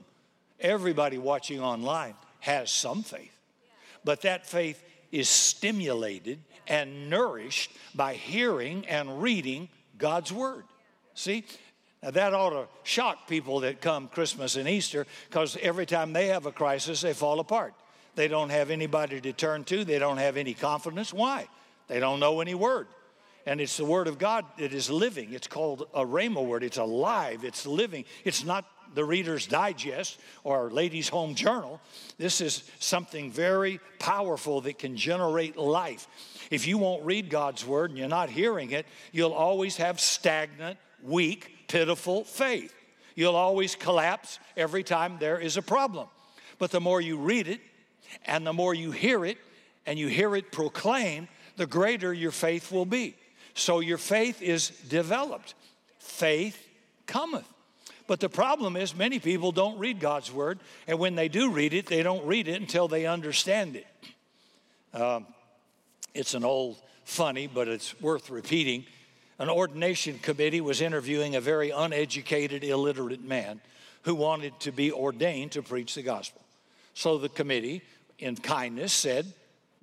everybody 0.60 1.18
watching 1.18 1.62
online 1.62 2.16
has 2.40 2.72
some 2.72 3.04
faith. 3.04 3.36
But 4.04 4.22
that 4.22 4.48
faith 4.48 4.84
is 5.12 5.30
stimulated 5.30 6.40
and 6.68 7.10
nourished 7.10 7.72
by 7.94 8.14
hearing 8.14 8.86
and 8.88 9.22
reading 9.22 9.70
God's 9.98 10.32
Word. 10.32 10.64
See? 11.14 11.46
Now 12.04 12.12
that 12.12 12.34
ought 12.34 12.52
to 12.52 12.68
shock 12.84 13.28
people 13.28 13.62
that 13.62 13.82
come 13.82 14.08
Christmas 14.08 14.56
and 14.56 14.70
Easter 14.70 15.06
because 15.30 15.58
every 15.62 15.86
time 15.86 16.14
they 16.14 16.28
have 16.28 16.46
a 16.46 16.52
crisis, 16.52 17.02
they 17.02 17.14
fall 17.14 17.40
apart. 17.40 17.74
They 18.16 18.28
don't 18.28 18.50
have 18.50 18.72
anybody 18.72 19.22
to 19.22 19.34
turn 19.34 19.64
to, 19.66 19.84
they 19.84 20.00
don't 20.00 20.18
have 20.18 20.38
any 20.38 20.54
confidence. 20.54 21.14
Why? 21.14 21.48
They 21.88 22.00
don't 22.00 22.20
know 22.20 22.42
any 22.42 22.56
word. 22.56 22.88
And 23.46 23.62
it's 23.62 23.78
the 23.78 23.86
word 23.86 24.08
of 24.08 24.20
God 24.20 24.46
that 24.58 24.74
is 24.74 24.90
living. 24.90 25.34
It's 25.34 25.48
called 25.48 25.88
a 25.94 26.04
Rhema 26.04 26.46
word. 26.46 26.64
It's 26.64 26.78
alive, 26.78 27.44
it's 27.44 27.66
living. 27.66 28.06
It's 28.26 28.44
not 28.44 28.66
the 28.94 29.06
Reader's 29.06 29.48
Digest 29.48 30.20
or 30.44 30.70
Ladies' 30.70 31.10
Home 31.10 31.36
Journal. 31.36 31.80
This 32.18 32.42
is 32.42 32.64
something 32.80 33.32
very 33.32 33.80
powerful 34.00 34.62
that 34.62 34.80
can 34.80 34.98
generate 34.98 35.58
life. 35.58 36.08
If 36.52 36.68
you 36.68 36.78
won't 36.78 37.06
read 37.06 37.30
God's 37.30 37.66
word 37.66 37.92
and 37.92 38.00
you're 38.00 38.08
not 38.08 38.30
hearing 38.30 38.72
it, 38.72 38.86
you'll 39.12 39.34
always 39.34 39.78
have 39.78 40.00
stagnant, 40.00 40.78
weak, 41.08 41.68
pitiful 41.68 42.24
faith. 42.24 42.74
You'll 43.16 43.36
always 43.36 43.76
collapse 43.76 44.40
every 44.56 44.84
time 44.84 45.18
there 45.20 45.40
is 45.40 45.58
a 45.58 45.62
problem. 45.62 46.08
But 46.60 46.72
the 46.72 46.82
more 46.82 47.02
you 47.02 47.18
read 47.18 47.48
it 47.48 47.62
and 48.26 48.46
the 48.46 48.54
more 48.54 48.74
you 48.74 48.92
hear 48.92 49.26
it 49.26 49.38
and 49.86 49.98
you 49.98 50.08
hear 50.08 50.36
it 50.36 50.52
proclaimed, 50.52 51.28
the 51.56 51.66
greater 51.66 52.14
your 52.14 52.32
faith 52.32 52.72
will 52.72 52.86
be. 52.86 53.16
So 53.54 53.80
your 53.80 53.98
faith 53.98 54.42
is 54.42 54.70
developed. 54.88 55.56
Faith 56.00 56.58
cometh. 57.08 57.48
But 58.06 58.20
the 58.22 58.30
problem 58.30 58.78
is, 58.78 58.96
many 58.96 59.20
people 59.20 59.52
don't 59.52 59.78
read 59.78 60.00
God's 60.00 60.32
word, 60.32 60.60
and 60.88 60.98
when 60.98 61.16
they 61.16 61.28
do 61.28 61.52
read 61.52 61.74
it, 61.74 61.88
they 61.88 62.04
don't 62.04 62.26
read 62.26 62.48
it 62.48 62.62
until 62.62 62.88
they 62.88 63.06
understand 63.06 63.76
it. 63.76 63.88
Um, 64.94 65.26
it's 66.14 66.34
an 66.34 66.46
old 66.46 66.82
funny, 67.04 67.48
but 67.48 67.68
it's 67.68 68.00
worth 68.00 68.30
repeating. 68.30 68.86
An 69.40 69.50
ordination 69.50 70.18
committee 70.20 70.62
was 70.62 70.82
interviewing 70.82 71.36
a 71.36 71.42
very 71.42 71.70
uneducated, 71.70 72.64
illiterate 72.64 73.24
man 73.24 73.62
who 74.04 74.16
wanted 74.16 74.60
to 74.62 74.72
be 74.72 74.92
ordained 74.92 75.52
to 75.52 75.62
preach 75.62 75.94
the 75.96 76.02
gospel. 76.02 76.42
So 76.94 77.18
the 77.18 77.30
committee, 77.30 77.84
in 78.18 78.36
kindness, 78.36 78.94
said, 78.94 79.32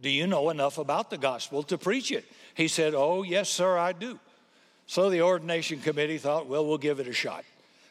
Do 0.00 0.11
you 0.11 0.26
know 0.26 0.50
enough 0.50 0.78
about 0.78 1.11
the 1.11 1.18
gospel 1.18 1.62
to 1.64 1.78
preach 1.78 2.11
it? 2.11 2.25
He 2.54 2.66
said, 2.66 2.94
Oh, 2.94 3.23
yes, 3.23 3.49
sir, 3.49 3.78
I 3.78 3.92
do. 3.92 4.18
So 4.87 5.08
the 5.08 5.23
ordination 5.23 5.80
committee 5.80 6.18
thought, 6.18 6.49
Well, 6.49 6.66
we'll 6.66 6.78
give 6.78 6.99
it 6.99 7.06
a 7.06 7.12
shot. 7.12 7.44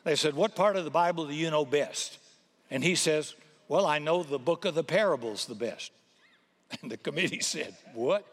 They 0.04 0.16
said, 0.16 0.34
What 0.34 0.56
part 0.56 0.76
of 0.76 0.84
the 0.84 0.92
Bible 0.92 1.28
do 1.28 1.34
you 1.34 1.50
know 1.50 1.64
best? 1.64 2.18
And 2.70 2.84
he 2.84 2.96
says, 2.96 3.36
Well, 3.70 3.86
I 3.86 4.00
know 4.00 4.24
the 4.24 4.40
book 4.40 4.66
of 4.66 4.76
the 4.76 4.84
parables 4.84 5.46
the 5.46 5.56
best. 5.56 5.92
And 6.82 6.92
the 6.92 6.98
committee 6.98 7.40
said, 7.40 7.76
What? 7.94 8.26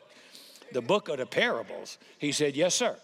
The 0.72 0.80
book 0.80 1.08
of 1.08 1.18
the 1.18 1.26
parables? 1.26 1.99
He 2.18 2.32
said, 2.32 2.56
Yes, 2.56 2.75
sir. 2.75 2.96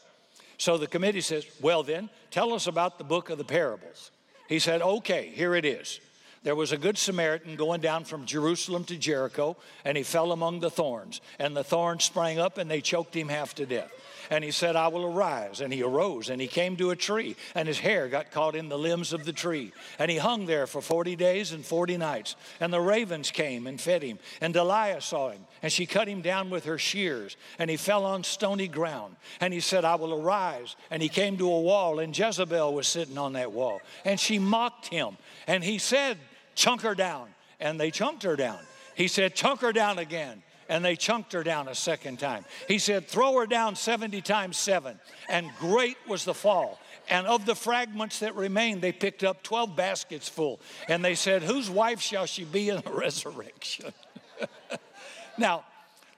So 0.59 0.79
the 0.79 0.87
committee 0.87 1.21
says, 1.21 1.47
Well, 1.61 1.83
then, 1.83 2.11
tell 2.31 2.53
us 2.53 2.67
about 2.67 2.99
the 2.99 3.05
book 3.05 3.31
of 3.31 3.39
the 3.39 3.45
parables. 3.45 4.11
He 4.49 4.59
said, 4.59 4.83
Okay, 4.83 5.31
here 5.35 5.55
it 5.55 5.65
is. 5.65 6.01
There 6.47 6.55
was 6.55 6.71
a 6.71 6.77
good 6.77 6.97
Samaritan 6.97 7.57
going 7.57 7.81
down 7.81 8.05
from 8.05 8.25
Jerusalem 8.25 8.85
to 8.85 8.97
Jericho, 8.97 9.57
and 9.85 9.97
he 9.97 10.05
fell 10.05 10.31
among 10.31 10.61
the 10.61 10.71
thorns. 10.71 11.21
And 11.41 11.57
the 11.57 11.65
thorns 11.65 12.05
sprang 12.05 12.39
up, 12.39 12.57
and 12.57 12.71
they 12.71 12.81
choked 12.81 13.17
him 13.17 13.29
half 13.29 13.57
to 13.57 13.67
death. 13.67 13.91
And 14.31 14.45
he 14.45 14.53
said, 14.53 14.77
I 14.77 14.87
will 14.87 15.07
arise. 15.07 15.61
And 15.61 15.73
he 15.73 15.83
arose 15.83 16.31
and 16.31 16.41
he 16.41 16.47
came 16.47 16.77
to 16.77 16.91
a 16.91 16.97
tree, 16.97 17.35
and 17.57 17.67
his 17.67 17.81
hair 17.81 18.07
got 18.07 18.31
caught 18.31 18.55
in 18.55 18.69
the 18.69 18.79
limbs 18.79 19.13
of 19.13 19.25
the 19.25 19.33
tree. 19.33 19.73
And 19.99 20.09
he 20.09 20.19
hung 20.19 20.47
there 20.47 20.69
for 20.69 20.81
40 20.81 21.17
days 21.17 21.51
and 21.51 21.67
40 21.67 21.97
nights. 21.97 22.37
And 22.61 22.73
the 22.73 22.81
ravens 22.81 23.33
came 23.33 23.67
and 23.67 23.81
fed 23.81 24.05
him. 24.05 24.21
And 24.41 24.55
Delilah 24.55 25.01
saw 25.01 25.31
him, 25.31 25.41
and 25.65 25.73
she 25.73 25.85
cut 25.85 26.07
him 26.07 26.23
down 26.23 26.49
with 26.49 26.65
her 26.67 26.79
shears. 26.79 27.37
And 27.59 27.69
he 27.69 27.77
fell 27.77 28.05
on 28.05 28.23
stony 28.23 28.69
ground. 28.69 29.17
And 29.41 29.53
he 29.53 29.59
said, 29.59 29.85
I 29.85 29.97
will 29.97 30.15
arise. 30.15 30.77
And 30.93 31.03
he 31.03 31.09
came 31.09 31.39
to 31.39 31.51
a 31.51 31.61
wall, 31.61 31.99
and 31.99 32.17
Jezebel 32.17 32.73
was 32.73 32.87
sitting 32.87 33.19
on 33.19 33.33
that 33.33 33.51
wall. 33.51 33.81
And 34.05 34.21
she 34.21 34.39
mocked 34.39 34.87
him. 34.87 35.17
And 35.49 35.65
he 35.65 35.79
said, 35.79 36.19
Chunk 36.57 36.81
her 36.83 36.97
down. 36.97 37.29
And 37.61 37.81
they 37.81 37.91
chunked 37.91 38.25
her 38.25 38.37
down. 38.37 38.59
He 38.97 39.07
said, 39.09 39.35
Chunk 39.35 39.61
her 39.61 39.73
down 39.73 39.99
again 39.99 40.43
and 40.69 40.85
they 40.85 40.97
chunked 40.97 41.33
her 41.33 41.43
down 41.43 41.69
a 41.69 41.75
second 41.75 42.19
time. 42.19 42.45
He 42.69 42.79
said, 42.79 43.07
Throw 43.07 43.35
her 43.39 43.47
down 43.47 43.77
70 43.77 44.21
times 44.23 44.57
seven. 44.57 44.99
And 45.29 45.51
great 45.59 45.97
was 46.09 46.25
the 46.25 46.35
fall. 46.35 46.79
And 47.09 47.27
of 47.27 47.47
the 47.47 47.55
fragments 47.55 48.19
that 48.21 48.35
remained, 48.35 48.83
they 48.83 48.93
picked 48.93 49.23
up 49.23 49.43
12 49.43 49.77
baskets 49.77 50.29
full. 50.29 50.61
And 50.89 51.05
they 51.05 51.15
said, 51.15 51.43
Whose 51.43 51.71
wife 51.71 52.01
shall 52.01 52.27
she 52.27 52.45
be 52.45 52.69
in 52.71 52.81
the 52.81 52.93
resurrection? 52.93 53.93
now, 55.39 55.65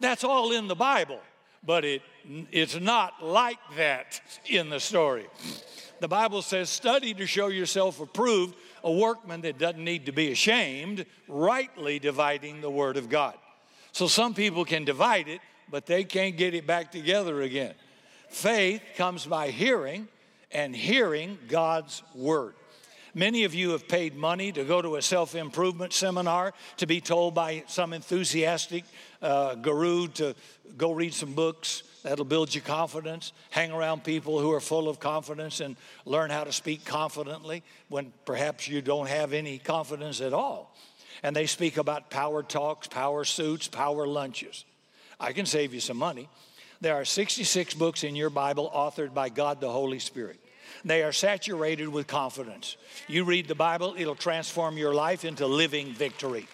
that's 0.01 0.25
all 0.25 0.53
in 0.53 0.69
the 0.69 0.77
Bible, 0.77 1.21
but 1.65 1.85
it, 1.85 2.03
it's 2.51 2.79
not 2.79 3.25
like 3.25 3.59
that 3.77 4.21
in 4.47 4.71
the 4.71 4.81
story. 4.81 5.27
The 6.01 6.09
Bible 6.09 6.43
says, 6.43 6.71
Study 6.71 7.13
to 7.15 7.27
show 7.27 7.49
yourself 7.49 8.01
approved, 8.01 8.55
a 8.85 8.93
workman 8.93 9.43
that 9.43 9.59
doesn't 9.59 9.83
need 9.83 10.07
to 10.07 10.13
be 10.13 10.33
ashamed, 10.33 11.07
rightly 11.27 11.99
dividing 11.99 12.61
the 12.61 12.71
word 12.71 12.97
of 12.97 13.09
God. 13.09 13.35
So 13.93 14.07
some 14.07 14.35
people 14.35 14.65
can 14.65 14.85
divide 14.85 15.29
it, 15.29 15.41
but 15.71 15.87
they 15.87 16.05
can't 16.05 16.37
get 16.37 16.55
it 16.55 16.67
back 16.67 16.93
together 16.93 17.43
again. 17.43 17.75
Faith 18.29 18.83
comes 18.97 19.27
by 19.27 19.51
hearing, 19.51 20.09
and 20.51 20.75
hearing 20.75 21.39
God's 21.49 22.03
word. 22.15 22.55
Many 23.15 23.45
of 23.45 23.55
you 23.55 23.71
have 23.71 23.89
paid 23.89 24.15
money 24.17 24.53
to 24.53 24.65
go 24.65 24.81
to 24.81 24.97
a 24.97 25.03
self 25.03 25.35
improvement 25.35 25.93
seminar 25.93 26.53
to 26.77 26.87
be 26.87 27.01
told 27.01 27.35
by 27.35 27.65
some 27.67 27.93
enthusiastic 27.93 28.85
uh, 29.23 29.55
guru 29.57 30.09
to 30.09 30.35
go 30.77 30.93
read 30.93 31.15
some 31.15 31.33
books. 31.35 31.83
That'll 32.09 32.25
build 32.25 32.55
your 32.55 32.65
confidence. 32.65 33.33
Hang 33.51 33.71
around 33.71 34.03
people 34.03 34.41
who 34.41 34.51
are 34.53 34.61
full 34.61 34.89
of 34.89 34.99
confidence 34.99 35.61
and 35.61 35.77
learn 36.07 36.31
how 36.31 36.45
to 36.45 36.53
speak 36.53 36.87
confidently 36.87 37.63
when 37.91 38.15
perhaps 38.25 38.67
you 38.67 38.81
don't 38.81 39.09
have 39.09 39.35
any 39.35 39.59
confidence 39.59 40.23
at 40.23 40.33
all 40.33 40.75
and 41.23 41.35
they 41.35 41.47
speak 41.47 41.77
about 41.77 42.11
power 42.11 42.43
talks, 42.43 42.87
power 42.87 43.25
suits, 43.25 43.69
power 43.69 44.07
lunches. 44.07 44.65
I 45.21 45.33
can 45.33 45.47
save 45.47 45.75
you 45.75 45.81
some 45.81 45.97
money. 45.97 46.29
There 46.81 46.95
are 46.95 47.05
66 47.05 47.75
books 47.75 48.05
in 48.05 48.15
your 48.15 48.31
Bible 48.31 48.71
authored 48.75 49.15
by 49.15 49.29
God 49.29 49.61
the 49.61 49.71
Holy 49.71 49.99
Spirit. 49.99 50.39
They 50.85 51.03
are 51.03 51.13
saturated 51.13 51.89
with 51.89 52.07
confidence. 52.07 52.77
You 53.09 53.25
read 53.25 53.49
the 53.49 53.55
Bible, 53.55 53.97
it'll 53.99 54.15
transform 54.15 54.79
your 54.79 54.95
life 54.95 55.25
into 55.25 55.47
living 55.47 55.93
victory. 55.93 56.47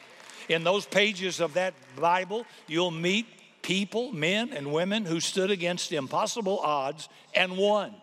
In 0.48 0.64
those 0.64 0.86
pages 0.86 1.40
of 1.40 1.54
that 1.54 1.74
Bible, 1.96 2.46
you'll 2.66 2.90
meet 2.90 3.26
people, 3.64 4.12
men 4.12 4.52
and 4.52 4.72
women 4.72 5.06
who 5.06 5.18
stood 5.18 5.50
against 5.50 5.90
impossible 5.90 6.60
odds 6.60 7.08
and 7.34 7.56
won 7.56 7.94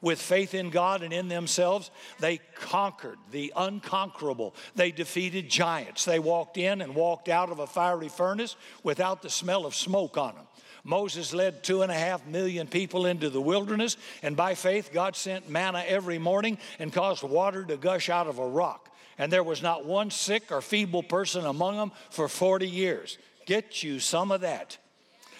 with 0.00 0.20
faith 0.20 0.54
in 0.54 0.70
God 0.70 1.02
and 1.02 1.12
in 1.12 1.28
themselves, 1.28 1.90
they 2.20 2.40
conquered 2.54 3.18
the 3.30 3.52
unconquerable. 3.54 4.54
They 4.74 4.90
defeated 4.90 5.50
giants. 5.50 6.06
They 6.06 6.18
walked 6.18 6.56
in 6.56 6.80
and 6.80 6.94
walked 6.94 7.28
out 7.28 7.50
of 7.50 7.58
a 7.58 7.66
fiery 7.66 8.08
furnace 8.08 8.56
without 8.82 9.20
the 9.20 9.28
smell 9.28 9.66
of 9.66 9.74
smoke 9.74 10.16
on 10.16 10.34
them. 10.34 10.46
Moses 10.84 11.34
led 11.34 11.62
two 11.62 11.82
and 11.82 11.92
a 11.92 11.94
half 11.94 12.26
million 12.26 12.66
people 12.66 13.04
into 13.04 13.28
the 13.28 13.42
wilderness, 13.42 13.98
and 14.22 14.34
by 14.34 14.54
faith, 14.54 14.88
God 14.90 15.14
sent 15.14 15.50
manna 15.50 15.84
every 15.86 16.18
morning 16.18 16.56
and 16.78 16.90
caused 16.90 17.22
water 17.22 17.62
to 17.66 17.76
gush 17.76 18.08
out 18.08 18.26
of 18.26 18.38
a 18.38 18.48
rock. 18.48 18.88
And 19.18 19.30
there 19.30 19.44
was 19.44 19.60
not 19.60 19.84
one 19.84 20.10
sick 20.10 20.50
or 20.50 20.62
feeble 20.62 21.02
person 21.02 21.44
among 21.44 21.76
them 21.76 21.92
for 22.08 22.26
40 22.26 22.66
years. 22.66 23.18
Get 23.44 23.82
you 23.82 24.00
some 24.00 24.32
of 24.32 24.40
that. 24.40 24.78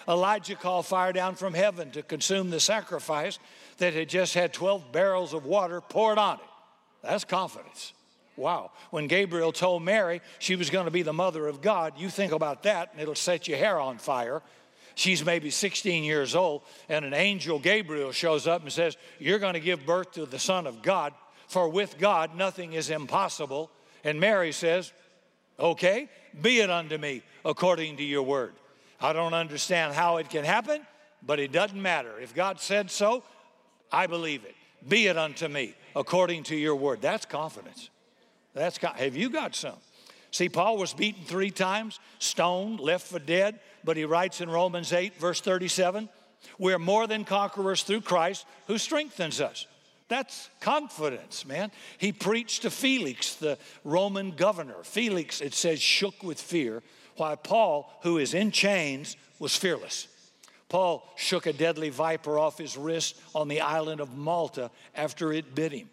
Elijah 0.07 0.55
called 0.55 0.85
fire 0.85 1.13
down 1.13 1.35
from 1.35 1.53
heaven 1.53 1.91
to 1.91 2.03
consume 2.03 2.49
the 2.49 2.59
sacrifice, 2.59 3.39
that 3.77 3.93
had 3.93 4.09
just 4.09 4.33
had 4.33 4.53
12 4.53 4.91
barrels 4.91 5.33
of 5.33 5.45
water 5.45 5.81
poured 5.81 6.17
on 6.17 6.35
it. 6.35 6.45
That's 7.03 7.23
confidence. 7.23 7.93
Wow. 8.37 8.71
When 8.91 9.07
Gabriel 9.07 9.51
told 9.51 9.83
Mary 9.83 10.21
she 10.39 10.55
was 10.55 10.69
going 10.69 10.85
to 10.85 10.91
be 10.91 11.01
the 11.01 11.13
mother 11.13 11.47
of 11.47 11.61
God, 11.61 11.93
you 11.97 12.09
think 12.09 12.31
about 12.31 12.63
that 12.63 12.91
and 12.91 13.01
it'll 13.01 13.15
set 13.15 13.47
your 13.47 13.57
hair 13.57 13.79
on 13.79 13.97
fire. 13.97 14.41
She's 14.95 15.25
maybe 15.25 15.49
16 15.49 16.03
years 16.03 16.35
old, 16.35 16.63
and 16.89 17.05
an 17.05 17.13
angel, 17.13 17.59
Gabriel, 17.59 18.11
shows 18.11 18.45
up 18.45 18.61
and 18.61 18.71
says, 18.71 18.97
You're 19.19 19.39
going 19.39 19.53
to 19.53 19.59
give 19.59 19.85
birth 19.85 20.11
to 20.13 20.25
the 20.25 20.37
Son 20.37 20.67
of 20.67 20.81
God, 20.81 21.13
for 21.47 21.69
with 21.69 21.97
God 21.97 22.35
nothing 22.35 22.73
is 22.73 22.89
impossible. 22.89 23.71
And 24.03 24.19
Mary 24.19 24.51
says, 24.51 24.91
Okay, 25.57 26.09
be 26.41 26.59
it 26.59 26.69
unto 26.69 26.97
me 26.97 27.23
according 27.45 27.97
to 27.97 28.03
your 28.03 28.23
word. 28.23 28.53
I 29.01 29.13
don't 29.13 29.33
understand 29.33 29.93
how 29.93 30.17
it 30.17 30.29
can 30.29 30.45
happen, 30.45 30.85
but 31.23 31.39
it 31.39 31.51
doesn't 31.51 31.81
matter. 31.81 32.19
If 32.19 32.35
God 32.35 32.59
said 32.59 32.91
so, 32.91 33.23
I 33.91 34.07
believe 34.07 34.45
it. 34.45 34.55
Be 34.87 35.07
it 35.07 35.17
unto 35.17 35.47
me 35.47 35.75
according 35.95 36.43
to 36.43 36.55
your 36.55 36.75
word. 36.75 37.01
That's 37.01 37.25
confidence. 37.25 37.89
That's 38.53 38.77
have 38.77 39.15
you 39.15 39.29
got 39.29 39.55
some? 39.55 39.77
See, 40.31 40.49
Paul 40.49 40.77
was 40.77 40.93
beaten 40.93 41.25
three 41.25 41.51
times, 41.51 41.99
stoned, 42.19 42.79
left 42.79 43.07
for 43.07 43.19
dead, 43.19 43.59
but 43.83 43.97
he 43.97 44.05
writes 44.05 44.39
in 44.39 44.49
Romans 44.49 44.93
8, 44.93 45.15
verse 45.19 45.41
37, 45.41 46.07
we're 46.57 46.79
more 46.79 47.05
than 47.05 47.25
conquerors 47.25 47.83
through 47.83 48.01
Christ 48.01 48.45
who 48.67 48.77
strengthens 48.77 49.41
us. 49.41 49.67
That's 50.07 50.49
confidence, 50.59 51.45
man. 51.45 51.71
He 51.97 52.11
preached 52.11 52.63
to 52.63 52.69
Felix, 52.69 53.35
the 53.35 53.57
Roman 53.83 54.31
governor. 54.31 54.83
Felix, 54.83 55.41
it 55.41 55.53
says, 55.53 55.81
shook 55.81 56.23
with 56.23 56.39
fear, 56.39 56.81
while 57.17 57.37
Paul, 57.37 57.91
who 58.03 58.17
is 58.17 58.33
in 58.33 58.51
chains, 58.51 59.17
was 59.39 59.55
fearless. 59.55 60.07
Paul 60.69 61.07
shook 61.17 61.47
a 61.47 61.53
deadly 61.53 61.89
viper 61.89 62.39
off 62.39 62.57
his 62.57 62.77
wrist 62.77 63.19
on 63.35 63.47
the 63.47 63.61
island 63.61 63.99
of 63.99 64.17
Malta 64.17 64.71
after 64.95 65.33
it 65.33 65.53
bit 65.53 65.73
him. 65.73 65.89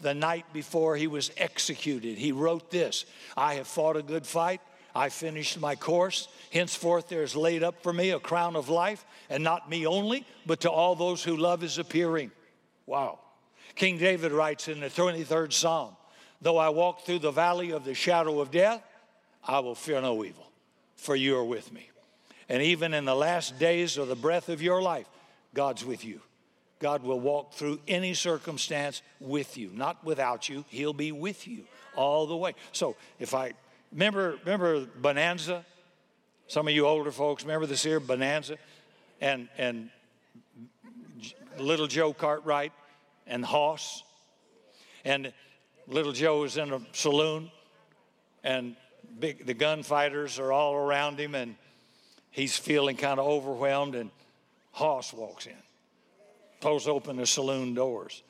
The 0.00 0.14
night 0.14 0.46
before 0.52 0.96
he 0.96 1.06
was 1.06 1.30
executed, 1.36 2.18
he 2.18 2.32
wrote 2.32 2.70
this 2.70 3.04
I 3.36 3.54
have 3.54 3.66
fought 3.66 3.96
a 3.96 4.02
good 4.02 4.26
fight. 4.26 4.60
I 4.94 5.10
finished 5.10 5.60
my 5.60 5.74
course. 5.74 6.28
Henceforth, 6.50 7.08
there 7.08 7.22
is 7.22 7.36
laid 7.36 7.62
up 7.62 7.82
for 7.82 7.92
me 7.92 8.10
a 8.10 8.18
crown 8.18 8.56
of 8.56 8.70
life, 8.70 9.04
and 9.28 9.44
not 9.44 9.68
me 9.68 9.86
only, 9.86 10.24
but 10.46 10.60
to 10.60 10.70
all 10.70 10.94
those 10.94 11.22
who 11.22 11.36
love 11.36 11.60
his 11.60 11.76
appearing. 11.76 12.30
Wow. 12.86 13.18
King 13.74 13.98
David 13.98 14.32
writes 14.32 14.68
in 14.68 14.80
the 14.80 14.88
23rd 14.88 15.52
Psalm 15.52 15.94
Though 16.40 16.56
I 16.56 16.70
walk 16.70 17.02
through 17.02 17.18
the 17.18 17.30
valley 17.30 17.72
of 17.72 17.84
the 17.84 17.92
shadow 17.92 18.40
of 18.40 18.50
death, 18.50 18.82
I 19.46 19.60
will 19.60 19.74
fear 19.74 20.00
no 20.00 20.24
evil, 20.24 20.45
for 20.96 21.14
you 21.14 21.36
are 21.36 21.44
with 21.44 21.72
me. 21.72 21.90
And 22.48 22.62
even 22.62 22.94
in 22.94 23.04
the 23.04 23.14
last 23.14 23.58
days 23.58 23.96
of 23.96 24.08
the 24.08 24.16
breath 24.16 24.48
of 24.48 24.62
your 24.62 24.80
life, 24.82 25.06
God's 25.54 25.84
with 25.84 26.04
you. 26.04 26.20
God 26.78 27.02
will 27.02 27.20
walk 27.20 27.54
through 27.54 27.80
any 27.88 28.14
circumstance 28.14 29.02
with 29.18 29.56
you, 29.56 29.70
not 29.72 30.04
without 30.04 30.48
you. 30.48 30.64
He'll 30.68 30.92
be 30.92 31.10
with 31.10 31.48
you 31.48 31.64
all 31.94 32.26
the 32.26 32.36
way. 32.36 32.54
So 32.72 32.96
if 33.18 33.34
I 33.34 33.54
remember, 33.92 34.36
remember 34.44 34.86
Bonanza. 34.96 35.64
Some 36.48 36.68
of 36.68 36.74
you 36.74 36.86
older 36.86 37.10
folks 37.10 37.42
remember 37.42 37.66
this 37.66 37.82
here 37.82 37.98
Bonanza, 37.98 38.56
and 39.20 39.48
and 39.56 39.90
little 41.58 41.86
Joe 41.86 42.12
Cartwright 42.12 42.72
and 43.26 43.44
Hoss. 43.44 44.02
And 45.04 45.32
little 45.88 46.12
Joe 46.12 46.44
is 46.44 46.56
in 46.56 46.72
a 46.72 46.80
saloon, 46.92 47.50
and 48.44 48.76
big, 49.18 49.46
the 49.46 49.54
gunfighters 49.54 50.38
are 50.38 50.52
all 50.52 50.74
around 50.74 51.18
him, 51.18 51.34
and 51.34 51.56
he's 52.30 52.56
feeling 52.56 52.96
kind 52.96 53.18
of 53.18 53.26
overwhelmed. 53.26 53.94
And 53.94 54.10
Hoss 54.72 55.12
walks 55.12 55.46
in, 55.46 55.56
pulls 56.60 56.86
open 56.88 57.16
the 57.16 57.26
saloon 57.26 57.74
doors, 57.74 58.22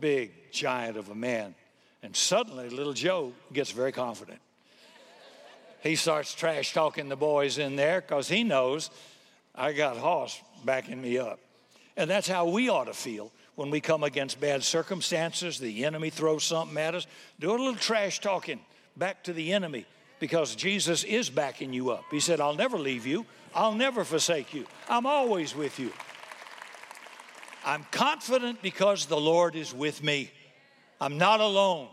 big 0.00 0.32
giant 0.52 0.96
of 0.96 1.08
a 1.08 1.14
man. 1.14 1.54
And 2.02 2.14
suddenly, 2.14 2.68
little 2.68 2.92
Joe 2.92 3.32
gets 3.52 3.70
very 3.70 3.92
confident. 3.92 4.40
He 5.82 5.96
starts 5.96 6.34
trash 6.34 6.72
talking 6.72 7.08
the 7.08 7.16
boys 7.16 7.58
in 7.58 7.76
there 7.76 8.00
because 8.00 8.28
he 8.28 8.44
knows 8.44 8.90
I 9.54 9.72
got 9.72 9.96
Hoss 9.96 10.40
backing 10.64 11.00
me 11.00 11.18
up. 11.18 11.38
And 11.96 12.10
that's 12.10 12.26
how 12.26 12.48
we 12.48 12.68
ought 12.68 12.84
to 12.84 12.94
feel 12.94 13.30
when 13.54 13.70
we 13.70 13.80
come 13.80 14.02
against 14.02 14.40
bad 14.40 14.64
circumstances, 14.64 15.58
the 15.58 15.84
enemy 15.84 16.10
throws 16.10 16.44
something 16.44 16.76
at 16.76 16.94
us, 16.94 17.06
do 17.38 17.50
a 17.50 17.52
little 17.52 17.76
trash 17.76 18.20
talking 18.20 18.60
back 18.96 19.22
to 19.24 19.32
the 19.32 19.52
enemy 19.52 19.86
because 20.24 20.54
Jesus 20.54 21.04
is 21.04 21.28
backing 21.28 21.74
you 21.74 21.90
up. 21.90 22.06
He 22.10 22.18
said, 22.18 22.40
I'll 22.40 22.54
never 22.54 22.78
leave 22.78 23.06
you, 23.06 23.26
I'll 23.54 23.74
never 23.74 24.04
forsake 24.04 24.54
you, 24.54 24.64
I'm 24.88 25.04
always 25.04 25.54
with 25.54 25.78
you. 25.78 25.92
I'm 27.62 27.84
confident 27.90 28.62
because 28.62 29.04
the 29.04 29.20
Lord 29.20 29.54
is 29.54 29.74
with 29.74 30.02
me. 30.02 30.30
I'm 30.98 31.18
not 31.18 31.40
alone. 31.40 31.88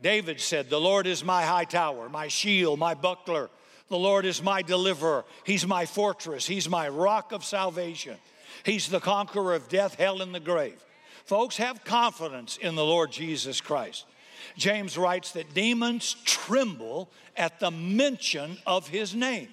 David 0.00 0.40
said, 0.40 0.70
The 0.70 0.80
Lord 0.80 1.06
is 1.06 1.22
my 1.22 1.42
high 1.42 1.66
tower, 1.66 2.08
my 2.08 2.28
shield, 2.28 2.78
my 2.78 2.94
buckler. 2.94 3.50
The 3.90 3.98
Lord 3.98 4.24
is 4.24 4.42
my 4.42 4.62
deliverer. 4.62 5.26
He's 5.44 5.66
my 5.66 5.84
fortress. 5.84 6.46
He's 6.46 6.70
my 6.70 6.88
rock 6.88 7.32
of 7.32 7.44
salvation. 7.44 8.16
He's 8.64 8.88
the 8.88 9.00
conqueror 9.00 9.52
of 9.52 9.68
death, 9.68 9.96
hell, 9.96 10.22
and 10.22 10.34
the 10.34 10.40
grave. 10.40 10.82
Folks, 11.26 11.58
have 11.58 11.84
confidence 11.84 12.56
in 12.56 12.74
the 12.74 12.86
Lord 12.86 13.12
Jesus 13.12 13.60
Christ. 13.60 14.06
James 14.56 14.96
writes 14.96 15.32
that 15.32 15.54
demons 15.54 16.16
tremble 16.24 17.10
at 17.36 17.60
the 17.60 17.70
mention 17.70 18.58
of 18.66 18.88
his 18.88 19.14
name. 19.14 19.48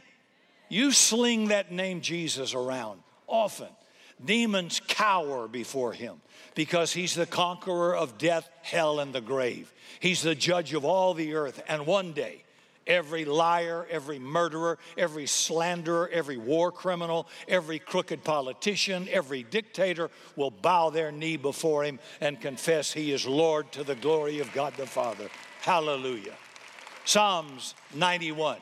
You 0.69 0.91
sling 0.91 1.49
that 1.49 1.71
name 1.71 2.01
Jesus 2.01 2.53
around 2.53 3.01
often. 3.27 3.67
Demons 4.23 4.81
cower 4.87 5.47
before 5.47 5.93
him 5.93 6.21
because 6.55 6.93
he's 6.93 7.15
the 7.15 7.25
conqueror 7.25 7.95
of 7.95 8.17
death, 8.17 8.49
hell, 8.61 8.99
and 8.99 9.13
the 9.13 9.21
grave. 9.21 9.73
He's 9.99 10.21
the 10.21 10.35
judge 10.35 10.73
of 10.73 10.85
all 10.85 11.13
the 11.13 11.33
earth. 11.33 11.61
And 11.67 11.85
one 11.85 12.13
day, 12.13 12.42
Every 12.85 13.23
liar, 13.23 13.87
every 13.89 14.19
murderer, 14.19 14.77
every 14.97 15.25
slanderer, 15.25 16.09
every 16.11 16.37
war 16.37 16.71
criminal, 16.71 17.27
every 17.47 17.79
crooked 17.79 18.23
politician, 18.23 19.07
every 19.09 19.43
dictator 19.43 20.09
will 20.35 20.51
bow 20.51 20.89
their 20.89 21.11
knee 21.11 21.37
before 21.37 21.83
him 21.83 21.99
and 22.19 22.41
confess 22.41 22.91
he 22.91 23.11
is 23.13 23.25
Lord 23.25 23.71
to 23.71 23.83
the 23.83 23.95
glory 23.95 24.39
of 24.39 24.51
God 24.53 24.73
the 24.75 24.85
Father. 24.85 25.29
Hallelujah. 25.61 26.33
Psalms 27.05 27.75
91, 27.93 28.57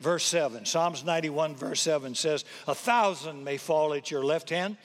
verse 0.00 0.24
7. 0.24 0.64
Psalms 0.64 1.04
91, 1.04 1.54
verse 1.54 1.80
7 1.82 2.14
says, 2.14 2.44
A 2.66 2.74
thousand 2.74 3.44
may 3.44 3.58
fall 3.58 3.92
at 3.92 4.10
your 4.10 4.24
left 4.24 4.50
hand, 4.50 4.76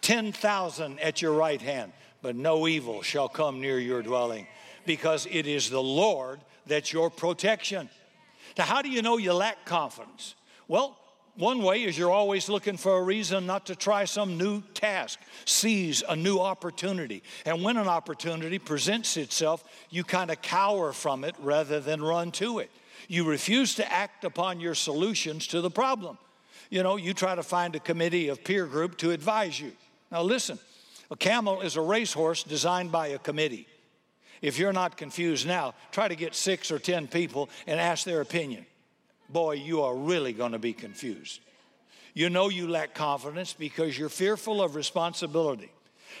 10,000 0.00 0.98
at 1.00 1.20
your 1.20 1.32
right 1.32 1.60
hand, 1.60 1.92
but 2.22 2.36
no 2.36 2.66
evil 2.66 3.02
shall 3.02 3.28
come 3.28 3.60
near 3.60 3.78
your 3.78 4.02
dwelling, 4.02 4.46
because 4.86 5.26
it 5.30 5.46
is 5.46 5.68
the 5.68 5.82
Lord 5.82 6.40
that's 6.66 6.92
your 6.92 7.10
protection. 7.10 7.88
Now, 8.58 8.64
how 8.64 8.82
do 8.82 8.88
you 8.88 9.02
know 9.02 9.16
you 9.16 9.32
lack 9.32 9.64
confidence? 9.64 10.34
Well, 10.68 10.96
one 11.36 11.62
way 11.62 11.84
is 11.84 11.96
you're 11.96 12.10
always 12.10 12.48
looking 12.48 12.76
for 12.76 12.98
a 12.98 13.02
reason 13.02 13.46
not 13.46 13.66
to 13.66 13.76
try 13.76 14.04
some 14.04 14.36
new 14.36 14.62
task, 14.74 15.18
seize 15.44 16.02
a 16.08 16.16
new 16.16 16.38
opportunity. 16.38 17.22
And 17.46 17.62
when 17.62 17.76
an 17.76 17.88
opportunity 17.88 18.58
presents 18.58 19.16
itself, 19.16 19.64
you 19.90 20.04
kind 20.04 20.30
of 20.30 20.42
cower 20.42 20.92
from 20.92 21.24
it 21.24 21.34
rather 21.38 21.80
than 21.80 22.02
run 22.02 22.30
to 22.32 22.58
it. 22.58 22.70
You 23.08 23.24
refuse 23.24 23.74
to 23.76 23.90
act 23.90 24.24
upon 24.24 24.60
your 24.60 24.74
solutions 24.74 25.46
to 25.48 25.60
the 25.60 25.70
problem. 25.70 26.18
You 26.68 26.82
know, 26.82 26.96
you 26.96 27.14
try 27.14 27.34
to 27.34 27.42
find 27.42 27.74
a 27.74 27.80
committee 27.80 28.28
of 28.28 28.44
peer 28.44 28.66
group 28.66 28.98
to 28.98 29.10
advise 29.10 29.58
you. 29.58 29.72
Now, 30.12 30.22
listen, 30.22 30.58
a 31.10 31.16
camel 31.16 31.62
is 31.62 31.76
a 31.76 31.80
racehorse 31.80 32.42
designed 32.42 32.92
by 32.92 33.08
a 33.08 33.18
committee. 33.18 33.66
If 34.42 34.58
you're 34.58 34.72
not 34.72 34.96
confused 34.96 35.46
now, 35.46 35.74
try 35.92 36.08
to 36.08 36.16
get 36.16 36.34
six 36.34 36.70
or 36.70 36.78
10 36.78 37.08
people 37.08 37.50
and 37.66 37.78
ask 37.78 38.04
their 38.04 38.20
opinion. 38.20 38.64
Boy, 39.28 39.52
you 39.52 39.82
are 39.82 39.94
really 39.94 40.32
going 40.32 40.52
to 40.52 40.58
be 40.58 40.72
confused. 40.72 41.40
You 42.14 42.30
know 42.30 42.48
you 42.48 42.66
lack 42.66 42.94
confidence 42.94 43.52
because 43.52 43.96
you're 43.96 44.08
fearful 44.08 44.62
of 44.62 44.74
responsibility. 44.74 45.70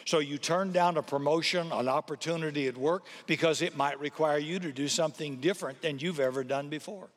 So 0.04 0.18
you 0.18 0.38
turn 0.38 0.72
down 0.72 0.96
a 0.96 1.02
promotion, 1.02 1.72
an 1.72 1.88
opportunity 1.88 2.68
at 2.68 2.76
work 2.76 3.04
because 3.26 3.62
it 3.62 3.76
might 3.76 3.98
require 4.00 4.38
you 4.38 4.58
to 4.60 4.72
do 4.72 4.88
something 4.88 5.36
different 5.36 5.82
than 5.82 5.98
you've 5.98 6.20
ever 6.20 6.44
done 6.44 6.68
before. 6.68 7.08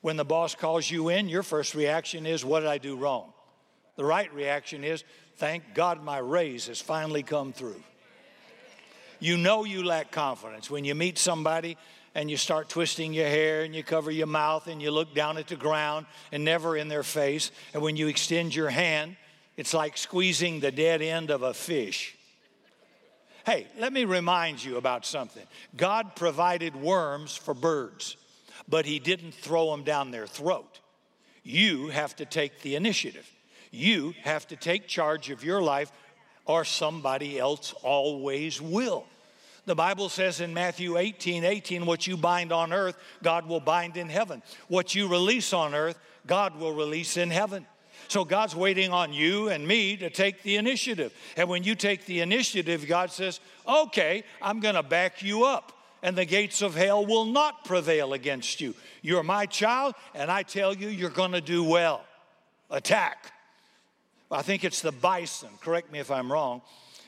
When 0.00 0.16
the 0.16 0.24
boss 0.24 0.54
calls 0.54 0.90
you 0.90 1.10
in, 1.10 1.28
your 1.28 1.42
first 1.42 1.74
reaction 1.74 2.26
is, 2.26 2.44
What 2.44 2.60
did 2.60 2.68
I 2.68 2.78
do 2.78 2.96
wrong? 2.96 3.32
The 3.96 4.04
right 4.04 4.32
reaction 4.34 4.82
is, 4.82 5.04
Thank 5.36 5.74
God 5.74 6.02
my 6.02 6.18
raise 6.18 6.68
has 6.68 6.80
finally 6.80 7.22
come 7.22 7.52
through. 7.52 7.82
You 9.24 9.38
know 9.38 9.64
you 9.64 9.82
lack 9.82 10.10
confidence 10.10 10.70
when 10.70 10.84
you 10.84 10.94
meet 10.94 11.16
somebody 11.16 11.78
and 12.14 12.30
you 12.30 12.36
start 12.36 12.68
twisting 12.68 13.14
your 13.14 13.26
hair 13.26 13.62
and 13.62 13.74
you 13.74 13.82
cover 13.82 14.10
your 14.10 14.26
mouth 14.26 14.66
and 14.66 14.82
you 14.82 14.90
look 14.90 15.14
down 15.14 15.38
at 15.38 15.48
the 15.48 15.56
ground 15.56 16.04
and 16.30 16.44
never 16.44 16.76
in 16.76 16.88
their 16.88 17.02
face. 17.02 17.50
And 17.72 17.82
when 17.82 17.96
you 17.96 18.08
extend 18.08 18.54
your 18.54 18.68
hand, 18.68 19.16
it's 19.56 19.72
like 19.72 19.96
squeezing 19.96 20.60
the 20.60 20.70
dead 20.70 21.00
end 21.00 21.30
of 21.30 21.40
a 21.40 21.54
fish. 21.54 22.14
Hey, 23.46 23.66
let 23.78 23.94
me 23.94 24.04
remind 24.04 24.62
you 24.62 24.76
about 24.76 25.06
something. 25.06 25.46
God 25.74 26.16
provided 26.16 26.76
worms 26.76 27.34
for 27.34 27.54
birds, 27.54 28.18
but 28.68 28.84
He 28.84 28.98
didn't 28.98 29.32
throw 29.32 29.70
them 29.70 29.84
down 29.84 30.10
their 30.10 30.26
throat. 30.26 30.80
You 31.42 31.88
have 31.88 32.14
to 32.16 32.26
take 32.26 32.60
the 32.60 32.74
initiative. 32.74 33.26
You 33.70 34.12
have 34.22 34.46
to 34.48 34.56
take 34.56 34.86
charge 34.86 35.30
of 35.30 35.42
your 35.42 35.62
life, 35.62 35.90
or 36.44 36.66
somebody 36.66 37.38
else 37.38 37.72
always 37.82 38.60
will. 38.60 39.06
The 39.66 39.74
Bible 39.74 40.08
says 40.08 40.40
in 40.40 40.52
Matthew 40.52 40.98
18 40.98 41.44
18, 41.44 41.86
what 41.86 42.06
you 42.06 42.16
bind 42.16 42.52
on 42.52 42.72
earth, 42.72 42.96
God 43.22 43.46
will 43.46 43.60
bind 43.60 43.96
in 43.96 44.08
heaven. 44.08 44.42
What 44.68 44.94
you 44.94 45.08
release 45.08 45.52
on 45.52 45.74
earth, 45.74 45.98
God 46.26 46.58
will 46.58 46.72
release 46.72 47.16
in 47.16 47.30
heaven. 47.30 47.66
So 48.08 48.24
God's 48.24 48.54
waiting 48.54 48.92
on 48.92 49.14
you 49.14 49.48
and 49.48 49.66
me 49.66 49.96
to 49.96 50.10
take 50.10 50.42
the 50.42 50.56
initiative. 50.56 51.14
And 51.36 51.48
when 51.48 51.64
you 51.64 51.74
take 51.74 52.04
the 52.04 52.20
initiative, 52.20 52.86
God 52.86 53.10
says, 53.10 53.40
okay, 53.66 54.24
I'm 54.42 54.60
going 54.60 54.74
to 54.74 54.82
back 54.82 55.22
you 55.22 55.44
up. 55.44 55.72
And 56.02 56.14
the 56.14 56.26
gates 56.26 56.60
of 56.60 56.74
hell 56.74 57.06
will 57.06 57.24
not 57.24 57.64
prevail 57.64 58.12
against 58.12 58.60
you. 58.60 58.74
You're 59.00 59.22
my 59.22 59.46
child, 59.46 59.94
and 60.14 60.30
I 60.30 60.42
tell 60.42 60.74
you, 60.74 60.88
you're 60.88 61.08
going 61.08 61.32
to 61.32 61.40
do 61.40 61.64
well. 61.64 62.04
Attack. 62.68 63.32
I 64.30 64.42
think 64.42 64.64
it's 64.64 64.82
the 64.82 64.92
bison, 64.92 65.48
correct 65.62 65.90
me 65.90 66.00
if 66.00 66.10
I'm 66.10 66.30
wrong 66.30 66.60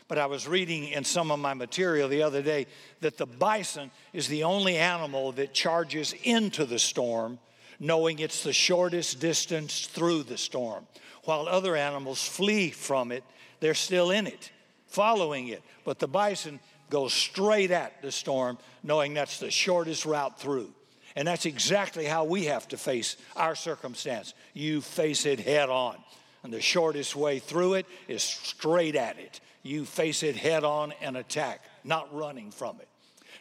But 0.09 0.19
I 0.19 0.27
was 0.27 0.47
reading 0.47 0.89
in 0.89 1.05
some 1.05 1.31
of 1.33 1.41
my 1.41 1.55
material 1.55 2.09
the 2.09 2.23
other 2.23 2.43
day 2.43 2.67
that 3.01 3.17
the 3.17 3.27
bison 3.27 3.91
is 4.13 4.29
the 4.29 4.45
only 4.45 4.77
animal 4.77 5.33
that 5.33 5.53
charges 5.53 6.15
into 6.23 6.65
the 6.65 6.79
storm, 6.79 7.41
knowing 7.81 8.21
it's 8.21 8.45
the 8.45 8.53
shortest 8.53 9.19
distance 9.19 9.87
through 9.87 10.23
the 10.23 10.39
storm. 10.39 10.87
While 11.25 11.49
other 11.49 11.75
animals 11.75 12.27
flee 12.27 12.71
from 12.71 13.11
it, 13.11 13.25
they're 13.59 13.75
still 13.75 14.13
in 14.13 14.29
it, 14.29 14.53
following 14.87 15.49
it. 15.49 15.63
But 15.85 15.99
the 15.99 16.07
bison 16.07 16.61
goes 16.89 17.13
straight 17.13 17.73
at 17.73 18.01
the 18.01 18.13
storm, 18.13 18.59
knowing 18.85 19.13
that's 19.13 19.41
the 19.41 19.51
shortest 19.51 20.07
route 20.07 20.39
through. 20.39 20.73
And 21.17 21.27
that's 21.27 21.47
exactly 21.47 22.05
how 22.05 22.25
we 22.25 22.45
have 22.45 22.69
to 22.69 22.77
face 22.77 23.17
our 23.35 23.57
circumstance. 23.57 24.35
You 24.55 24.81
face 24.83 25.27
it 25.27 25.41
head 25.41 25.69
on. 25.69 25.97
And 26.45 26.53
the 26.53 26.61
shortest 26.61 27.17
way 27.17 27.41
through 27.41 27.75
it 27.75 27.87
is 28.07 28.23
straight 28.23 28.95
at 28.95 29.19
it 29.19 29.41
you 29.67 29.85
face 29.85 30.23
it 30.23 30.37
head 30.37 30.65
on 30.65 30.93
and 31.01 31.17
attack, 31.17 31.63
not 31.85 32.15
running 32.15 32.51
from 32.51 32.81
it. 32.81 32.89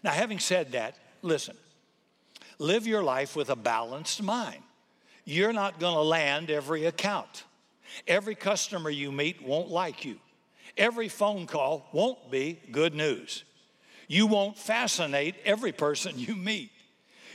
Now, 0.04 0.12
having 0.12 0.40
said 0.40 0.74
that, 0.74 0.98
listen, 1.22 1.56
live 2.60 2.86
your 2.86 3.04
life 3.04 3.36
with 3.36 3.50
a 3.50 3.56
balanced 3.56 4.22
mind. 4.22 4.62
You're 5.24 5.54
not 5.54 5.80
going 5.80 5.96
to 5.96 6.02
land 6.02 6.52
every 6.52 6.86
account. 6.86 7.44
Every 8.08 8.36
customer 8.36 8.90
you 8.90 9.12
meet 9.12 9.42
won't 9.42 9.70
like 9.70 10.06
you. 10.06 10.18
Every 10.78 11.10
phone 11.10 11.48
call 11.48 11.88
won't 11.94 12.30
be 12.30 12.60
good 12.72 12.94
news. 12.94 13.44
You 14.08 14.28
won't 14.28 14.58
fascinate 14.58 15.36
every 15.46 15.72
person 15.72 16.14
you 16.18 16.36
meet. 16.36 16.72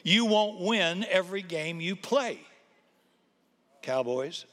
You 0.04 0.26
won't 0.26 0.60
win 0.60 1.04
every 1.08 1.42
game 1.42 1.80
you 1.80 1.96
play. 1.96 2.40
Cowboys, 3.82 4.44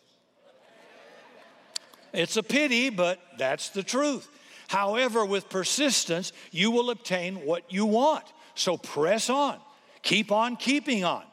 it's 2.18 2.36
a 2.36 2.44
pity, 2.44 2.90
but 2.90 3.20
that's 3.38 3.70
the 3.70 3.84
truth. 3.84 4.28
However, 4.68 5.24
with 5.24 5.50
persistence, 5.50 6.34
you 6.52 6.72
will 6.72 6.90
obtain 6.90 7.46
what 7.46 7.72
you 7.72 7.86
want. 7.86 8.26
So 8.56 8.76
press 8.76 9.30
on, 9.30 9.60
keep 10.02 10.32
on 10.32 10.56
keeping 10.56 11.06
on. 11.06 11.24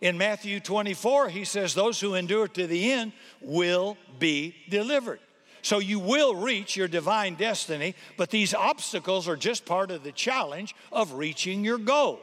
In 0.00 0.16
Matthew 0.16 0.60
24, 0.60 1.28
he 1.28 1.44
says, 1.44 1.74
Those 1.74 2.00
who 2.00 2.14
endure 2.14 2.46
to 2.46 2.68
the 2.68 2.92
end 2.92 3.12
will 3.40 3.96
be 4.20 4.54
delivered. 4.68 5.18
So 5.62 5.80
you 5.80 5.98
will 5.98 6.36
reach 6.36 6.76
your 6.76 6.86
divine 6.86 7.34
destiny, 7.34 7.96
but 8.16 8.30
these 8.30 8.54
obstacles 8.54 9.26
are 9.26 9.36
just 9.36 9.66
part 9.66 9.90
of 9.90 10.04
the 10.04 10.12
challenge 10.12 10.72
of 10.92 11.14
reaching 11.14 11.64
your 11.64 11.78
goal. 11.78 12.20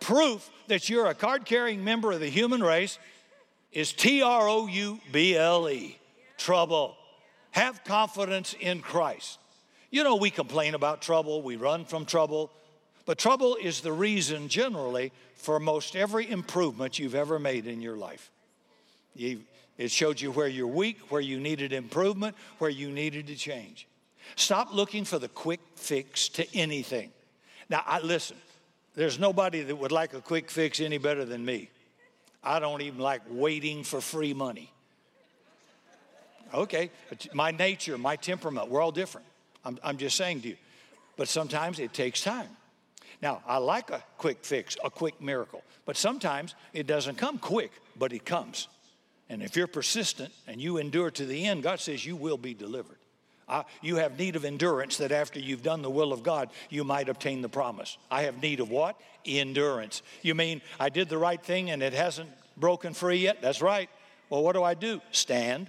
Proof 0.00 0.50
that 0.68 0.88
you're 0.88 1.06
a 1.06 1.14
card 1.14 1.44
carrying 1.44 1.84
member 1.84 2.10
of 2.10 2.20
the 2.20 2.30
human 2.30 2.62
race 2.62 2.98
is 3.70 3.92
T 3.92 4.22
R 4.22 4.48
O 4.48 4.66
U 4.66 4.98
B 5.12 5.36
L 5.36 5.68
E, 5.68 5.98
trouble. 6.38 6.96
Have 7.52 7.84
confidence 7.84 8.54
in 8.58 8.80
Christ. 8.80 9.38
You 9.90 10.04
know, 10.04 10.16
we 10.16 10.30
complain 10.30 10.74
about 10.74 11.02
trouble, 11.02 11.42
we 11.42 11.56
run 11.56 11.84
from 11.84 12.04
trouble, 12.04 12.50
but 13.06 13.18
trouble 13.18 13.56
is 13.56 13.80
the 13.80 13.92
reason 13.92 14.48
generally 14.48 15.12
for 15.34 15.58
most 15.58 15.96
every 15.96 16.30
improvement 16.30 16.98
you've 16.98 17.14
ever 17.14 17.38
made 17.38 17.66
in 17.66 17.80
your 17.80 17.96
life. 17.96 18.30
It 19.16 19.90
showed 19.90 20.20
you 20.20 20.30
where 20.30 20.46
you're 20.46 20.66
weak, 20.66 20.98
where 21.10 21.20
you 21.20 21.40
needed 21.40 21.72
improvement, 21.72 22.36
where 22.58 22.70
you 22.70 22.90
needed 22.90 23.26
to 23.28 23.34
change. 23.34 23.88
Stop 24.36 24.72
looking 24.72 25.04
for 25.04 25.18
the 25.18 25.28
quick 25.28 25.60
fix 25.74 26.28
to 26.28 26.46
anything. 26.56 27.10
Now, 27.68 27.82
I 27.86 28.00
listen. 28.00 28.36
There's 28.94 29.18
nobody 29.18 29.62
that 29.62 29.76
would 29.76 29.92
like 29.92 30.14
a 30.14 30.20
quick 30.20 30.50
fix 30.50 30.78
any 30.80 30.98
better 30.98 31.24
than 31.24 31.44
me. 31.44 31.70
I 32.44 32.60
don't 32.60 32.82
even 32.82 33.00
like 33.00 33.22
waiting 33.28 33.82
for 33.82 34.00
free 34.00 34.34
money. 34.34 34.72
Okay, 36.52 36.90
my 37.32 37.50
nature, 37.50 37.96
my 37.98 38.16
temperament, 38.16 38.68
we're 38.68 38.80
all 38.80 38.92
different. 38.92 39.26
I'm, 39.64 39.78
I'm 39.82 39.96
just 39.96 40.16
saying 40.16 40.42
to 40.42 40.48
you. 40.48 40.56
But 41.16 41.28
sometimes 41.28 41.78
it 41.78 41.92
takes 41.92 42.22
time. 42.22 42.48
Now, 43.22 43.42
I 43.46 43.58
like 43.58 43.90
a 43.90 44.02
quick 44.16 44.44
fix, 44.44 44.76
a 44.82 44.90
quick 44.90 45.20
miracle, 45.20 45.62
but 45.84 45.96
sometimes 45.96 46.54
it 46.72 46.86
doesn't 46.86 47.18
come 47.18 47.38
quick, 47.38 47.72
but 47.98 48.12
it 48.12 48.24
comes. 48.24 48.68
And 49.28 49.42
if 49.42 49.56
you're 49.56 49.66
persistent 49.66 50.32
and 50.46 50.60
you 50.60 50.78
endure 50.78 51.10
to 51.10 51.26
the 51.26 51.44
end, 51.46 51.62
God 51.62 51.80
says 51.80 52.04
you 52.04 52.16
will 52.16 52.38
be 52.38 52.54
delivered. 52.54 52.96
Uh, 53.48 53.64
you 53.82 53.96
have 53.96 54.18
need 54.18 54.36
of 54.36 54.44
endurance 54.44 54.96
that 54.98 55.12
after 55.12 55.40
you've 55.40 55.62
done 55.62 55.82
the 55.82 55.90
will 55.90 56.12
of 56.12 56.22
God, 56.22 56.50
you 56.68 56.84
might 56.84 57.08
obtain 57.08 57.42
the 57.42 57.48
promise. 57.48 57.98
I 58.10 58.22
have 58.22 58.40
need 58.40 58.60
of 58.60 58.70
what? 58.70 58.96
Endurance. 59.26 60.02
You 60.22 60.34
mean 60.36 60.62
I 60.78 60.88
did 60.88 61.08
the 61.08 61.18
right 61.18 61.42
thing 61.42 61.70
and 61.70 61.82
it 61.82 61.92
hasn't 61.92 62.30
broken 62.56 62.94
free 62.94 63.18
yet? 63.18 63.42
That's 63.42 63.60
right. 63.60 63.90
Well, 64.30 64.42
what 64.42 64.54
do 64.54 64.62
I 64.62 64.74
do? 64.74 65.00
Stand. 65.10 65.68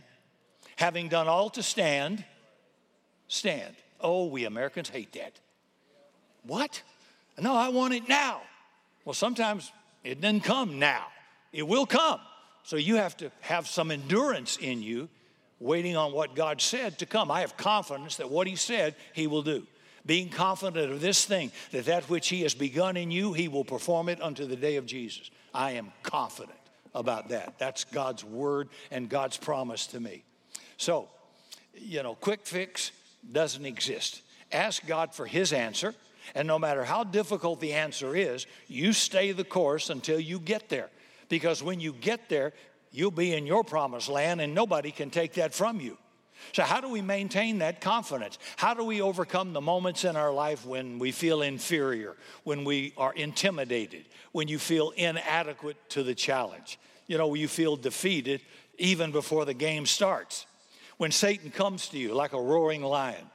Having 0.81 1.09
done 1.09 1.27
all 1.27 1.51
to 1.51 1.61
stand, 1.61 2.25
stand. 3.27 3.75
Oh, 3.99 4.25
we 4.25 4.45
Americans 4.45 4.89
hate 4.89 5.11
that. 5.13 5.39
What? 6.41 6.81
No, 7.39 7.53
I 7.53 7.69
want 7.69 7.93
it 7.93 8.09
now. 8.09 8.41
Well, 9.05 9.13
sometimes 9.13 9.71
it 10.03 10.21
doesn't 10.21 10.41
come 10.41 10.79
now, 10.79 11.05
it 11.53 11.67
will 11.67 11.85
come. 11.85 12.19
So 12.63 12.77
you 12.77 12.95
have 12.95 13.15
to 13.17 13.31
have 13.41 13.67
some 13.67 13.91
endurance 13.91 14.57
in 14.57 14.81
you, 14.81 15.07
waiting 15.59 15.95
on 15.95 16.13
what 16.13 16.33
God 16.33 16.59
said 16.59 16.97
to 16.97 17.05
come. 17.05 17.29
I 17.29 17.41
have 17.41 17.55
confidence 17.57 18.15
that 18.15 18.31
what 18.31 18.47
He 18.47 18.55
said, 18.55 18.95
He 19.13 19.27
will 19.27 19.43
do. 19.43 19.67
Being 20.03 20.29
confident 20.29 20.91
of 20.91 20.99
this 20.99 21.25
thing, 21.25 21.51
that 21.73 21.85
that 21.85 22.09
which 22.09 22.27
He 22.29 22.41
has 22.41 22.55
begun 22.55 22.97
in 22.97 23.11
you, 23.11 23.33
He 23.33 23.49
will 23.49 23.65
perform 23.65 24.09
it 24.09 24.19
unto 24.19 24.47
the 24.47 24.55
day 24.55 24.77
of 24.77 24.87
Jesus. 24.87 25.29
I 25.53 25.73
am 25.73 25.93
confident 26.01 26.57
about 26.95 27.29
that. 27.29 27.59
That's 27.59 27.83
God's 27.83 28.23
word 28.23 28.69
and 28.89 29.07
God's 29.07 29.37
promise 29.37 29.85
to 29.87 29.99
me. 29.99 30.23
So, 30.81 31.09
you 31.75 32.01
know, 32.01 32.15
quick 32.15 32.39
fix, 32.43 32.91
doesn't 33.31 33.67
exist. 33.67 34.23
Ask 34.51 34.83
God 34.87 35.13
for 35.13 35.27
His 35.27 35.53
answer, 35.53 35.93
and 36.33 36.47
no 36.47 36.57
matter 36.57 36.83
how 36.83 37.03
difficult 37.03 37.59
the 37.59 37.73
answer 37.73 38.15
is, 38.15 38.47
you 38.67 38.91
stay 38.91 39.31
the 39.31 39.43
course 39.43 39.91
until 39.91 40.19
you 40.19 40.39
get 40.39 40.69
there. 40.69 40.89
Because 41.29 41.61
when 41.61 41.79
you 41.79 41.93
get 41.93 42.29
there, 42.29 42.53
you'll 42.91 43.11
be 43.11 43.35
in 43.35 43.45
your 43.45 43.63
promised 43.63 44.09
land, 44.09 44.41
and 44.41 44.55
nobody 44.55 44.89
can 44.89 45.11
take 45.11 45.33
that 45.33 45.53
from 45.53 45.79
you. 45.79 45.99
So, 46.51 46.63
how 46.63 46.81
do 46.81 46.89
we 46.89 47.03
maintain 47.03 47.59
that 47.59 47.79
confidence? 47.79 48.39
How 48.55 48.73
do 48.73 48.83
we 48.83 49.01
overcome 49.01 49.53
the 49.53 49.61
moments 49.61 50.03
in 50.03 50.15
our 50.15 50.33
life 50.33 50.65
when 50.65 50.97
we 50.97 51.11
feel 51.11 51.43
inferior, 51.43 52.15
when 52.43 52.63
we 52.63 52.93
are 52.97 53.13
intimidated, 53.13 54.05
when 54.31 54.47
you 54.47 54.57
feel 54.57 54.89
inadequate 54.97 55.77
to 55.89 56.01
the 56.01 56.15
challenge? 56.15 56.79
You 57.05 57.19
know, 57.19 57.35
you 57.35 57.47
feel 57.47 57.75
defeated 57.75 58.41
even 58.79 59.11
before 59.11 59.45
the 59.45 59.53
game 59.53 59.85
starts. 59.85 60.47
When 61.01 61.09
Satan 61.09 61.49
comes 61.49 61.87
to 61.87 61.97
you 61.97 62.13
like 62.13 62.33
a 62.33 62.39
roaring 62.39 62.83
lion, 62.83 63.25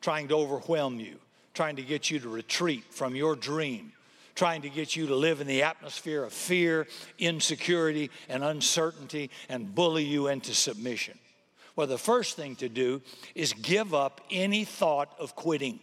trying 0.00 0.28
to 0.28 0.36
overwhelm 0.36 1.00
you, 1.00 1.16
trying 1.52 1.74
to 1.74 1.82
get 1.82 2.12
you 2.12 2.20
to 2.20 2.28
retreat 2.28 2.84
from 2.92 3.16
your 3.16 3.34
dream, 3.34 3.92
trying 4.36 4.62
to 4.62 4.68
get 4.70 4.94
you 4.94 5.08
to 5.08 5.16
live 5.16 5.40
in 5.40 5.48
the 5.48 5.64
atmosphere 5.64 6.22
of 6.22 6.32
fear, 6.32 6.86
insecurity, 7.18 8.12
and 8.28 8.44
uncertainty 8.44 9.32
and 9.48 9.74
bully 9.74 10.04
you 10.04 10.28
into 10.28 10.54
submission. 10.54 11.18
Well, 11.74 11.88
the 11.88 11.98
first 11.98 12.36
thing 12.36 12.54
to 12.54 12.68
do 12.68 13.02
is 13.34 13.52
give 13.52 13.94
up 13.94 14.20
any 14.30 14.64
thought 14.64 15.12
of 15.18 15.34
quitting. 15.34 15.80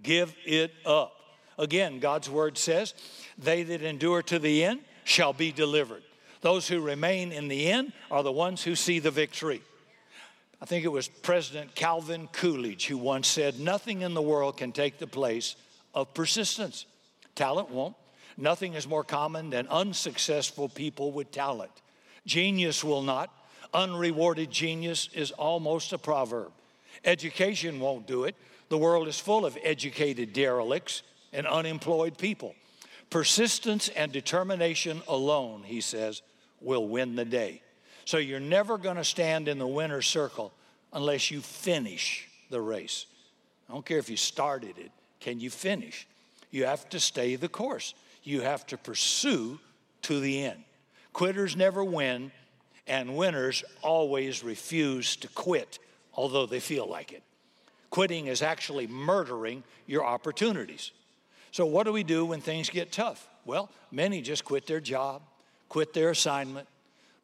Give 0.00 0.32
it 0.46 0.72
up. 0.86 1.12
Again, 1.58 1.98
God's 1.98 2.30
word 2.30 2.56
says, 2.56 2.94
They 3.36 3.64
that 3.64 3.82
endure 3.82 4.22
to 4.22 4.38
the 4.38 4.62
end 4.62 4.82
shall 5.02 5.32
be 5.32 5.50
delivered. 5.50 6.04
Those 6.40 6.68
who 6.68 6.80
remain 6.80 7.32
in 7.32 7.48
the 7.48 7.68
end 7.68 7.92
are 8.12 8.22
the 8.22 8.30
ones 8.30 8.62
who 8.62 8.76
see 8.76 9.00
the 9.00 9.10
victory. 9.10 9.60
I 10.60 10.64
think 10.64 10.84
it 10.84 10.88
was 10.88 11.08
President 11.08 11.74
Calvin 11.74 12.28
Coolidge 12.32 12.86
who 12.86 12.98
once 12.98 13.28
said, 13.28 13.60
Nothing 13.60 14.02
in 14.02 14.14
the 14.14 14.22
world 14.22 14.56
can 14.56 14.72
take 14.72 14.98
the 14.98 15.06
place 15.06 15.56
of 15.94 16.12
persistence. 16.14 16.86
Talent 17.34 17.70
won't. 17.70 17.94
Nothing 18.36 18.74
is 18.74 18.86
more 18.86 19.04
common 19.04 19.50
than 19.50 19.68
unsuccessful 19.68 20.68
people 20.68 21.12
with 21.12 21.30
talent. 21.30 21.70
Genius 22.26 22.84
will 22.84 23.02
not. 23.02 23.30
Unrewarded 23.74 24.50
genius 24.50 25.08
is 25.12 25.30
almost 25.32 25.92
a 25.92 25.98
proverb. 25.98 26.52
Education 27.04 27.80
won't 27.80 28.06
do 28.06 28.24
it. 28.24 28.34
The 28.68 28.78
world 28.78 29.08
is 29.08 29.18
full 29.18 29.46
of 29.46 29.58
educated 29.62 30.32
derelicts 30.32 31.02
and 31.32 31.46
unemployed 31.46 32.18
people. 32.18 32.54
Persistence 33.10 33.88
and 33.88 34.12
determination 34.12 35.02
alone, 35.08 35.62
he 35.64 35.80
says, 35.80 36.22
will 36.60 36.86
win 36.86 37.14
the 37.16 37.24
day. 37.24 37.62
So 38.08 38.16
you're 38.16 38.40
never 38.40 38.78
going 38.78 38.96
to 38.96 39.04
stand 39.04 39.48
in 39.48 39.58
the 39.58 39.66
winner's 39.66 40.06
circle 40.06 40.50
unless 40.94 41.30
you 41.30 41.42
finish 41.42 42.26
the 42.48 42.58
race. 42.58 43.04
I 43.68 43.74
don't 43.74 43.84
care 43.84 43.98
if 43.98 44.08
you 44.08 44.16
started 44.16 44.78
it, 44.78 44.90
can 45.20 45.40
you 45.40 45.50
finish? 45.50 46.06
You 46.50 46.64
have 46.64 46.88
to 46.88 47.00
stay 47.00 47.36
the 47.36 47.50
course. 47.50 47.92
You 48.22 48.40
have 48.40 48.66
to 48.68 48.78
pursue 48.78 49.60
to 50.00 50.20
the 50.20 50.42
end. 50.42 50.64
Quitters 51.12 51.54
never 51.54 51.84
win, 51.84 52.32
and 52.86 53.14
winners 53.14 53.62
always 53.82 54.42
refuse 54.42 55.14
to 55.16 55.28
quit, 55.28 55.78
although 56.14 56.46
they 56.46 56.60
feel 56.60 56.86
like 56.86 57.12
it. 57.12 57.22
Quitting 57.90 58.26
is 58.26 58.40
actually 58.40 58.86
murdering 58.86 59.62
your 59.86 60.06
opportunities. 60.06 60.92
So, 61.52 61.66
what 61.66 61.84
do 61.84 61.92
we 61.92 62.04
do 62.04 62.24
when 62.24 62.40
things 62.40 62.70
get 62.70 62.90
tough? 62.90 63.28
Well, 63.44 63.70
many 63.90 64.22
just 64.22 64.46
quit 64.46 64.66
their 64.66 64.80
job, 64.80 65.20
quit 65.68 65.92
their 65.92 66.08
assignment, 66.08 66.68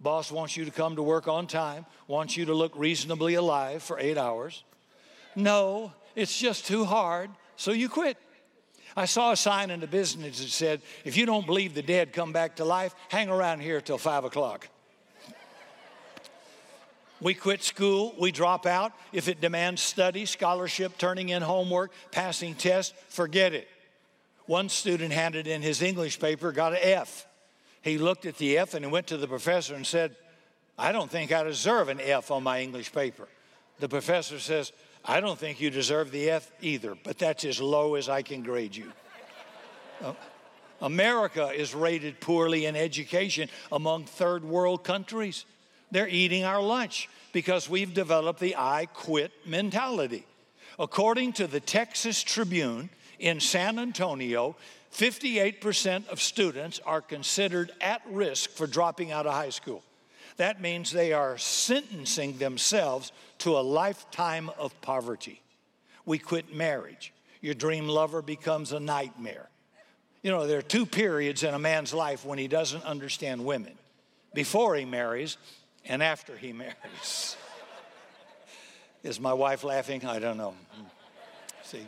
Boss 0.00 0.30
wants 0.30 0.56
you 0.56 0.64
to 0.64 0.70
come 0.70 0.96
to 0.96 1.02
work 1.02 1.28
on 1.28 1.46
time, 1.46 1.86
wants 2.06 2.36
you 2.36 2.44
to 2.46 2.54
look 2.54 2.72
reasonably 2.76 3.34
alive 3.34 3.82
for 3.82 3.98
eight 3.98 4.18
hours. 4.18 4.64
No, 5.34 5.92
it's 6.14 6.38
just 6.38 6.66
too 6.66 6.84
hard, 6.84 7.30
so 7.56 7.72
you 7.72 7.88
quit. 7.88 8.16
I 8.96 9.06
saw 9.06 9.32
a 9.32 9.36
sign 9.36 9.70
in 9.70 9.80
the 9.80 9.86
business 9.86 10.38
that 10.38 10.50
said, 10.50 10.82
if 11.04 11.16
you 11.16 11.26
don't 11.26 11.46
believe 11.46 11.74
the 11.74 11.82
dead 11.82 12.12
come 12.12 12.32
back 12.32 12.56
to 12.56 12.64
life, 12.64 12.94
hang 13.08 13.28
around 13.28 13.60
here 13.60 13.80
till 13.80 13.98
five 13.98 14.24
o'clock. 14.24 14.68
We 17.20 17.34
quit 17.34 17.62
school, 17.62 18.14
we 18.20 18.30
drop 18.30 18.66
out. 18.66 18.92
If 19.12 19.28
it 19.28 19.40
demands 19.40 19.80
study, 19.80 20.26
scholarship, 20.26 20.98
turning 20.98 21.30
in 21.30 21.42
homework, 21.42 21.92
passing 22.10 22.54
tests, 22.54 22.92
forget 23.08 23.54
it. 23.54 23.66
One 24.46 24.68
student 24.68 25.12
handed 25.12 25.46
in 25.46 25.62
his 25.62 25.80
English 25.80 26.20
paper, 26.20 26.52
got 26.52 26.72
an 26.74 26.80
F. 26.82 27.26
He 27.84 27.98
looked 27.98 28.24
at 28.24 28.38
the 28.38 28.56
F 28.56 28.72
and 28.72 28.82
he 28.82 28.90
went 28.90 29.06
to 29.08 29.18
the 29.18 29.28
professor 29.28 29.74
and 29.74 29.86
said, 29.86 30.16
I 30.78 30.90
don't 30.90 31.10
think 31.10 31.32
I 31.32 31.42
deserve 31.42 31.90
an 31.90 32.00
F 32.00 32.30
on 32.30 32.42
my 32.42 32.62
English 32.62 32.90
paper. 32.92 33.28
The 33.78 33.90
professor 33.90 34.40
says, 34.40 34.72
I 35.04 35.20
don't 35.20 35.38
think 35.38 35.60
you 35.60 35.68
deserve 35.68 36.10
the 36.10 36.30
F 36.30 36.50
either, 36.62 36.96
but 37.04 37.18
that's 37.18 37.44
as 37.44 37.60
low 37.60 37.96
as 37.96 38.08
I 38.08 38.22
can 38.22 38.42
grade 38.42 38.74
you. 38.74 38.90
Uh, 40.02 40.14
America 40.80 41.50
is 41.50 41.74
rated 41.74 42.20
poorly 42.20 42.64
in 42.64 42.74
education 42.74 43.50
among 43.70 44.06
third 44.06 44.44
world 44.44 44.82
countries. 44.82 45.44
They're 45.90 46.08
eating 46.08 46.44
our 46.44 46.62
lunch 46.62 47.10
because 47.34 47.68
we've 47.68 47.92
developed 47.92 48.40
the 48.40 48.56
I 48.56 48.86
quit 48.94 49.30
mentality. 49.44 50.24
According 50.78 51.34
to 51.34 51.46
the 51.46 51.60
Texas 51.60 52.22
Tribune 52.22 52.88
in 53.18 53.40
San 53.40 53.78
Antonio, 53.78 54.56
58% 54.94 56.08
of 56.08 56.22
students 56.22 56.80
are 56.86 57.00
considered 57.00 57.72
at 57.80 58.02
risk 58.08 58.50
for 58.50 58.66
dropping 58.66 59.10
out 59.10 59.26
of 59.26 59.34
high 59.34 59.50
school. 59.50 59.82
That 60.36 60.60
means 60.60 60.90
they 60.90 61.12
are 61.12 61.36
sentencing 61.36 62.38
themselves 62.38 63.12
to 63.38 63.56
a 63.56 63.60
lifetime 63.60 64.50
of 64.56 64.80
poverty. 64.82 65.42
We 66.06 66.18
quit 66.18 66.54
marriage. 66.54 67.12
Your 67.40 67.54
dream 67.54 67.88
lover 67.88 68.22
becomes 68.22 68.72
a 68.72 68.80
nightmare. 68.80 69.48
You 70.22 70.30
know, 70.30 70.46
there 70.46 70.58
are 70.58 70.62
two 70.62 70.86
periods 70.86 71.42
in 71.42 71.54
a 71.54 71.58
man's 71.58 71.92
life 71.92 72.24
when 72.24 72.38
he 72.38 72.48
doesn't 72.48 72.84
understand 72.84 73.44
women 73.44 73.74
before 74.32 74.74
he 74.74 74.84
marries 74.84 75.36
and 75.84 76.02
after 76.02 76.36
he 76.36 76.52
marries. 76.52 77.36
Is 79.02 79.20
my 79.20 79.32
wife 79.32 79.64
laughing? 79.64 80.06
I 80.06 80.18
don't 80.18 80.38
know. 80.38 80.54
See, 81.64 81.86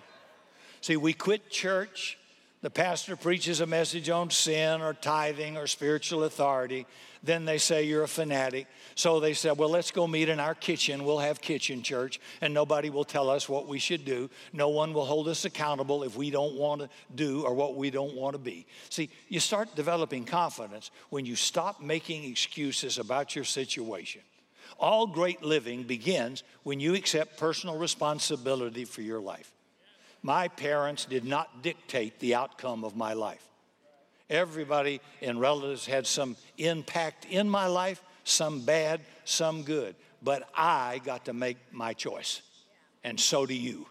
see, 0.80 0.96
we 0.96 1.12
quit 1.12 1.50
church 1.50 2.18
the 2.66 2.70
pastor 2.70 3.14
preaches 3.14 3.60
a 3.60 3.66
message 3.66 4.10
on 4.10 4.28
sin 4.28 4.82
or 4.82 4.92
tithing 4.92 5.56
or 5.56 5.68
spiritual 5.68 6.24
authority, 6.24 6.84
then 7.22 7.44
they 7.44 7.58
say 7.58 7.84
you're 7.84 8.02
a 8.02 8.08
fanatic. 8.08 8.66
So 8.96 9.20
they 9.20 9.34
said, 9.34 9.56
well, 9.56 9.68
let's 9.68 9.92
go 9.92 10.08
meet 10.08 10.28
in 10.28 10.40
our 10.40 10.56
kitchen. 10.56 11.04
We'll 11.04 11.20
have 11.20 11.40
kitchen 11.40 11.84
church, 11.84 12.18
and 12.40 12.52
nobody 12.52 12.90
will 12.90 13.04
tell 13.04 13.30
us 13.30 13.48
what 13.48 13.68
we 13.68 13.78
should 13.78 14.04
do. 14.04 14.28
No 14.52 14.70
one 14.70 14.94
will 14.94 15.04
hold 15.04 15.28
us 15.28 15.44
accountable 15.44 16.02
if 16.02 16.16
we 16.16 16.30
don't 16.30 16.56
want 16.56 16.80
to 16.80 16.88
do 17.14 17.44
or 17.44 17.54
what 17.54 17.76
we 17.76 17.88
don't 17.90 18.16
want 18.16 18.34
to 18.34 18.40
be. 18.40 18.66
See, 18.90 19.10
you 19.28 19.38
start 19.38 19.76
developing 19.76 20.24
confidence 20.24 20.90
when 21.10 21.24
you 21.24 21.36
stop 21.36 21.80
making 21.80 22.24
excuses 22.24 22.98
about 22.98 23.36
your 23.36 23.44
situation. 23.44 24.22
All 24.80 25.06
great 25.06 25.40
living 25.40 25.84
begins 25.84 26.42
when 26.64 26.80
you 26.80 26.96
accept 26.96 27.38
personal 27.38 27.78
responsibility 27.78 28.84
for 28.84 29.02
your 29.02 29.20
life. 29.20 29.52
My 30.26 30.48
parents 30.48 31.04
did 31.04 31.24
not 31.24 31.62
dictate 31.62 32.18
the 32.18 32.34
outcome 32.34 32.82
of 32.82 32.96
my 32.96 33.12
life. 33.12 33.46
Everybody 34.28 35.00
and 35.22 35.40
relatives 35.40 35.86
had 35.86 36.04
some 36.04 36.34
impact 36.58 37.26
in 37.30 37.48
my 37.48 37.68
life, 37.68 38.02
some 38.24 38.62
bad, 38.62 39.02
some 39.24 39.62
good. 39.62 39.94
But 40.20 40.48
I 40.52 41.00
got 41.04 41.26
to 41.26 41.32
make 41.32 41.58
my 41.70 41.92
choice. 41.92 42.42
And 43.04 43.20
so 43.20 43.46
do 43.46 43.54
you. 43.54 43.86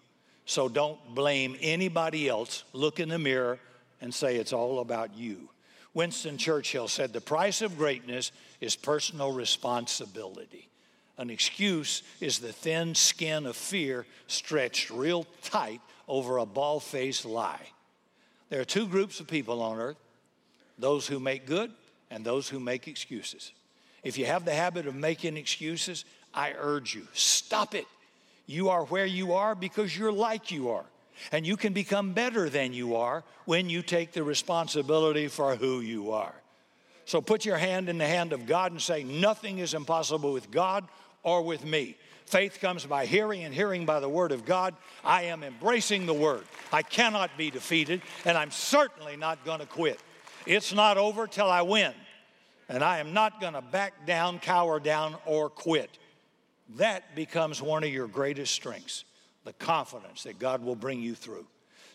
So 0.45 0.67
don't 0.67 1.00
blame 1.15 1.56
anybody 1.62 2.28
else. 2.28 2.65
Look 2.74 3.00
in 3.00 3.08
the 3.08 3.17
mirror 3.17 3.58
and 4.02 4.13
say 4.13 4.36
it's 4.36 4.52
all 4.52 4.82
about 4.82 5.15
you. 5.15 5.48
Winston 5.93 6.38
Churchill 6.38 6.89
said, 6.89 7.13
The 7.13 7.21
price 7.21 7.62
of 7.62 7.78
greatness 7.78 8.34
is 8.60 8.76
personal 8.76 9.32
responsibility. 9.32 10.67
An 11.17 11.30
excuse 11.30 12.04
is 12.19 12.39
the 12.39 12.52
thin 12.52 12.93
skin 12.93 13.45
of 13.45 13.56
fear 13.56 14.06
stretched 14.28 14.89
real 14.89 15.26
tight 15.41 15.80
over 16.08 16.38
a 16.38 16.46
bald 16.46 16.84
faced 16.84 17.26
lie. 17.26 17.68
There 18.50 18.62
are 18.62 18.65
two 18.65 18.88
groups 18.88 19.20
of 19.20 19.28
people 19.28 19.62
on 19.62 19.80
earth 19.80 19.98
those 20.78 21.08
who 21.08 21.20
make 21.20 21.46
good 21.46 21.72
and 22.12 22.26
those 22.26 22.50
who 22.50 22.60
make 22.60 22.88
excuses. 22.88 23.52
If 24.04 24.18
you 24.18 24.26
have 24.26 24.46
the 24.46 24.54
habit 24.54 24.88
of 24.88 24.96
making 24.96 25.38
excuses, 25.38 26.06
I 26.34 26.54
urge 26.58 26.94
you, 26.94 27.08
stop 27.13 27.74
it. 27.74 27.88
You 28.46 28.70
are 28.70 28.84
where 28.86 29.06
you 29.06 29.34
are 29.34 29.56
because 29.56 29.98
you're 29.98 30.12
like 30.12 30.52
you 30.52 30.70
are. 30.72 30.86
And 31.32 31.48
you 31.48 31.56
can 31.56 31.74
become 31.74 32.12
better 32.12 32.50
than 32.50 32.74
you 32.74 32.98
are 32.98 33.24
when 33.46 33.70
you 33.70 33.82
take 33.82 34.12
the 34.12 34.24
responsibility 34.24 35.28
for 35.28 35.56
who 35.56 35.80
you 35.80 36.12
are. 36.12 36.36
So 37.06 37.22
put 37.22 37.46
your 37.46 37.58
hand 37.58 37.88
in 37.88 37.98
the 37.98 38.08
hand 38.08 38.34
of 38.34 38.46
God 38.46 38.72
and 38.72 38.82
say, 38.82 39.04
Nothing 39.04 39.60
is 39.60 39.74
impossible 39.74 40.34
with 40.34 40.52
God 40.52 40.86
or 41.24 41.41
with 41.41 41.63
me. 41.63 41.96
Faith 42.26 42.60
comes 42.60 42.86
by 42.86 43.06
hearing, 43.06 43.44
and 43.44 43.54
hearing 43.54 43.86
by 43.86 44.00
the 44.00 44.10
Word 44.10 44.32
of 44.32 44.46
God. 44.46 44.74
I 45.04 45.24
am 45.24 45.44
embracing 45.44 46.06
the 46.06 46.14
Word. 46.14 46.44
I 46.72 46.82
cannot 46.82 47.38
be 47.38 47.52
defeated, 47.52 48.02
and 48.26 48.38
I'm 48.38 48.52
certainly 48.52 49.16
not 49.16 49.46
going 49.46 49.60
to 49.60 49.66
quit. 49.66 50.00
It's 50.46 50.74
not 50.74 50.98
over 50.98 51.28
till 51.28 51.50
I 51.50 51.62
win, 51.62 51.94
and 52.68 52.84
I 52.84 52.98
am 52.98 53.14
not 53.14 53.40
going 53.40 53.54
to 53.54 53.62
back 53.62 54.06
down, 54.06 54.40
cower 54.40 54.80
down, 54.80 55.16
or 55.26 55.50
quit. 55.50 55.98
That 56.78 57.16
becomes 57.16 57.62
one 57.62 57.84
of 57.84 57.90
your 57.90 58.08
greatest 58.08 58.54
strengths 58.54 59.06
the 59.44 59.54
confidence 59.54 60.24
that 60.24 60.40
God 60.40 60.64
will 60.64 60.76
bring 60.76 61.00
you 61.00 61.14
through. 61.14 61.46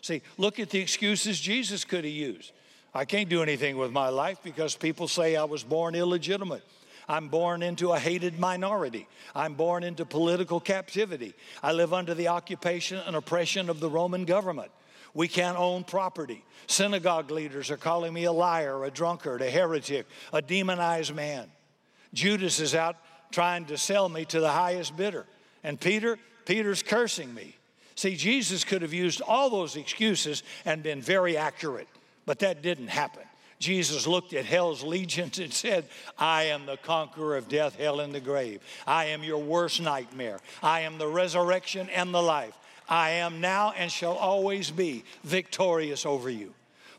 See, 0.01 0.21
look 0.37 0.59
at 0.59 0.69
the 0.69 0.79
excuses 0.79 1.39
Jesus 1.39 1.83
could 1.83 2.05
have 2.05 2.13
used. 2.13 2.53
I 2.93 3.05
can't 3.05 3.29
do 3.29 3.43
anything 3.43 3.77
with 3.77 3.91
my 3.91 4.09
life 4.09 4.39
because 4.43 4.75
people 4.75 5.07
say 5.07 5.35
I 5.35 5.43
was 5.43 5.63
born 5.63 5.93
illegitimate. 5.93 6.63
I'm 7.11 7.27
born 7.27 7.61
into 7.61 7.91
a 7.91 7.99
hated 7.99 8.39
minority. 8.39 9.05
I'm 9.35 9.55
born 9.55 9.83
into 9.83 10.05
political 10.05 10.61
captivity. 10.61 11.33
I 11.61 11.73
live 11.73 11.93
under 11.93 12.13
the 12.13 12.29
occupation 12.29 12.99
and 13.05 13.17
oppression 13.17 13.69
of 13.69 13.81
the 13.81 13.89
Roman 13.89 14.23
government. 14.23 14.71
We 15.13 15.27
can't 15.27 15.57
own 15.57 15.83
property. 15.83 16.45
Synagogue 16.67 17.29
leaders 17.29 17.69
are 17.69 17.75
calling 17.75 18.13
me 18.13 18.23
a 18.23 18.31
liar, 18.31 18.85
a 18.85 18.89
drunkard, 18.89 19.41
a 19.41 19.51
heretic, 19.51 20.07
a 20.31 20.41
demonized 20.41 21.13
man. 21.13 21.51
Judas 22.13 22.61
is 22.61 22.73
out 22.73 22.95
trying 23.29 23.65
to 23.65 23.77
sell 23.77 24.07
me 24.07 24.23
to 24.25 24.39
the 24.39 24.51
highest 24.51 24.95
bidder. 24.95 25.25
And 25.65 25.77
Peter, 25.77 26.17
Peter's 26.45 26.81
cursing 26.81 27.33
me. 27.33 27.57
See, 27.95 28.15
Jesus 28.15 28.63
could 28.63 28.83
have 28.83 28.93
used 28.93 29.19
all 29.19 29.49
those 29.49 29.75
excuses 29.75 30.43
and 30.63 30.81
been 30.81 31.01
very 31.01 31.35
accurate, 31.35 31.89
but 32.25 32.39
that 32.39 32.61
didn't 32.61 32.87
happen. 32.87 33.23
Jesus 33.61 34.07
looked 34.07 34.33
at 34.33 34.43
hell's 34.43 34.83
legions 34.83 35.39
and 35.39 35.53
said, 35.53 35.85
I 36.17 36.43
am 36.45 36.65
the 36.65 36.77
conqueror 36.77 37.37
of 37.37 37.47
death, 37.47 37.75
hell, 37.75 37.99
and 37.99 38.13
the 38.13 38.19
grave. 38.19 38.59
I 38.87 39.05
am 39.05 39.23
your 39.23 39.37
worst 39.37 39.81
nightmare. 39.81 40.39
I 40.61 40.81
am 40.81 40.97
the 40.97 41.07
resurrection 41.07 41.87
and 41.89 42.13
the 42.13 42.21
life. 42.21 42.57
I 42.89 43.11
am 43.11 43.39
now 43.39 43.71
and 43.77 43.91
shall 43.91 44.15
always 44.15 44.71
be 44.71 45.05
victorious 45.23 46.05
over 46.05 46.29
you. 46.29 46.53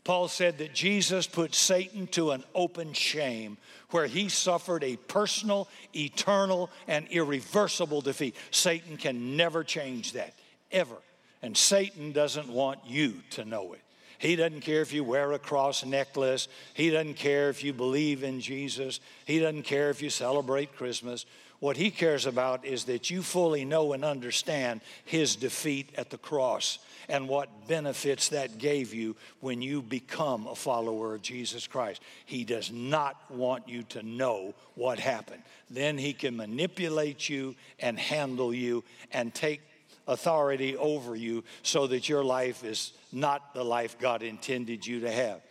Paul 0.05 0.27
said 0.27 0.57
that 0.57 0.73
Jesus 0.73 1.27
put 1.27 1.53
Satan 1.53 2.07
to 2.07 2.31
an 2.31 2.43
open 2.55 2.93
shame 2.93 3.57
where 3.91 4.07
he 4.07 4.27
suffered 4.29 4.83
a 4.83 4.95
personal, 4.95 5.67
eternal, 5.93 6.69
and 6.87 7.07
irreversible 7.09 8.01
defeat. 8.01 8.35
Satan 8.51 8.97
can 8.97 9.37
never 9.37 9.63
change 9.63 10.13
that, 10.13 10.33
ever. 10.71 10.95
And 11.41 11.55
Satan 11.55 12.13
doesn't 12.13 12.47
want 12.47 12.79
you 12.85 13.15
to 13.31 13.45
know 13.45 13.73
it. 13.73 13.82
He 14.23 14.37
doesn't 14.37 14.61
care 14.61 14.81
if 14.81 14.93
you 14.93 15.03
wear 15.03 15.33
a 15.33 15.37
cross 15.37 15.83
necklace. 15.83 16.47
He 16.73 16.89
doesn't 16.89 17.15
care 17.15 17.49
if 17.49 17.61
you 17.61 17.73
believe 17.73 18.23
in 18.23 18.39
Jesus. 18.39 19.01
He 19.25 19.37
doesn't 19.39 19.63
care 19.63 19.89
if 19.89 20.01
you 20.01 20.09
celebrate 20.09 20.77
Christmas. 20.77 21.25
What 21.59 21.75
he 21.75 21.91
cares 21.91 22.25
about 22.25 22.63
is 22.63 22.85
that 22.85 23.09
you 23.09 23.21
fully 23.21 23.65
know 23.65 23.91
and 23.91 24.05
understand 24.05 24.79
his 25.03 25.35
defeat 25.35 25.89
at 25.97 26.09
the 26.09 26.17
cross 26.17 26.79
and 27.09 27.27
what 27.27 27.67
benefits 27.67 28.29
that 28.29 28.59
gave 28.59 28.93
you 28.93 29.17
when 29.41 29.61
you 29.61 29.81
become 29.81 30.47
a 30.47 30.55
follower 30.55 31.15
of 31.15 31.21
Jesus 31.21 31.67
Christ. 31.67 32.01
He 32.25 32.45
does 32.45 32.71
not 32.71 33.17
want 33.29 33.67
you 33.67 33.83
to 33.89 34.03
know 34.03 34.53
what 34.75 34.99
happened. 34.99 35.43
Then 35.69 35.97
he 35.97 36.13
can 36.13 36.37
manipulate 36.37 37.27
you 37.27 37.55
and 37.77 37.99
handle 37.99 38.53
you 38.53 38.85
and 39.11 39.33
take 39.33 39.59
authority 40.07 40.75
over 40.77 41.15
you 41.15 41.43
so 41.61 41.87
that 41.87 42.09
your 42.09 42.23
life 42.23 42.63
is 42.63 42.93
not 43.11 43.53
the 43.53 43.63
life 43.63 43.97
God 43.99 44.23
intended 44.23 44.85
you 44.85 45.01
to 45.01 45.11
have. 45.11 45.41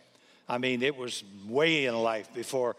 I 0.47 0.57
mean, 0.57 0.83
it 0.83 0.95
was 0.95 1.23
way 1.47 1.85
in 1.85 1.95
life 1.95 2.33
before 2.33 2.75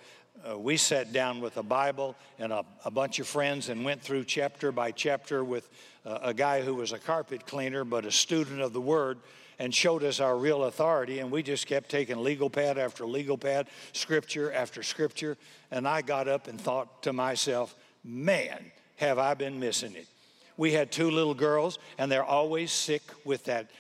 uh, 0.49 0.59
we 0.59 0.77
sat 0.77 1.13
down 1.13 1.41
with 1.41 1.57
a 1.57 1.63
Bible 1.63 2.17
and 2.39 2.53
a, 2.53 2.65
a, 2.85 2.91
bunch 2.91 3.19
of 3.19 3.27
friends 3.27 3.69
and 3.69 3.85
went 3.85 4.03
through 4.03 4.25
chapter 4.25 4.73
by 4.73 4.91
chapter 4.91 5.43
with 5.43 5.69
uh, 6.05 6.19
a 6.23 6.35
guy 6.35 6.61
who 6.61 6.75
was 6.75 6.93
a 6.93 6.99
carpet 6.99 7.47
cleaner 7.47 7.85
but 7.85 8.05
a 8.05 8.11
student 8.11 8.61
of 8.61 8.73
the 8.73 8.81
Word 8.81 9.19
and 9.59 9.75
showed 9.75 10.03
us 10.03 10.21
our 10.21 10.37
real 10.37 10.65
authority. 10.65 11.21
And 11.21 11.31
we 11.31 11.43
just 11.43 11.67
kept 11.67 11.89
taking 11.89 12.23
legal 12.23 12.51
pad 12.51 12.77
after 12.77 13.07
legal 13.07 13.39
pad, 13.39 13.69
scripture 13.93 14.53
after 14.53 14.83
scripture. 14.83 15.37
And 15.71 15.87
I 15.87 16.03
got 16.03 16.29
up 16.29 16.49
and 16.49 16.61
thought 16.61 17.05
to 17.05 17.13
myself, 17.13 17.75
man, 18.03 18.73
have 18.97 19.19
I 19.19 19.35
been 19.35 19.61
missing 19.61 19.95
it. 19.95 20.09
We 20.57 20.73
had 20.73 20.93
two 20.93 21.11
little 21.11 21.35
girls, 21.35 21.79
and 21.99 22.11
they're 22.11 22.25
always 22.25 22.73
sick 22.73 23.03
with 23.25 23.45
that 23.45 23.71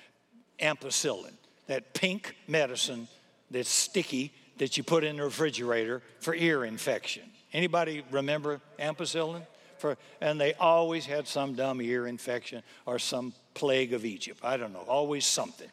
ampicillin, 0.60 1.34
that 1.66 1.94
pink 1.94 2.36
medicine 2.48 3.08
that's 3.50 3.68
sticky 3.68 4.32
that 4.58 4.76
you 4.76 4.82
put 4.82 5.04
in 5.04 5.16
the 5.16 5.24
refrigerator 5.24 6.02
for 6.20 6.34
ear 6.34 6.64
infection. 6.64 7.22
Anybody 7.52 8.04
remember 8.10 8.60
ampicillin? 8.78 9.46
For, 9.78 9.96
and 10.20 10.40
they 10.40 10.54
always 10.54 11.04
had 11.04 11.26
some 11.26 11.54
dumb 11.54 11.82
ear 11.82 12.06
infection 12.06 12.62
or 12.86 12.98
some 12.98 13.34
plague 13.54 13.92
of 13.92 14.04
Egypt. 14.04 14.40
I 14.42 14.56
don't 14.56 14.72
know, 14.72 14.84
always 14.88 15.26
something. 15.26 15.68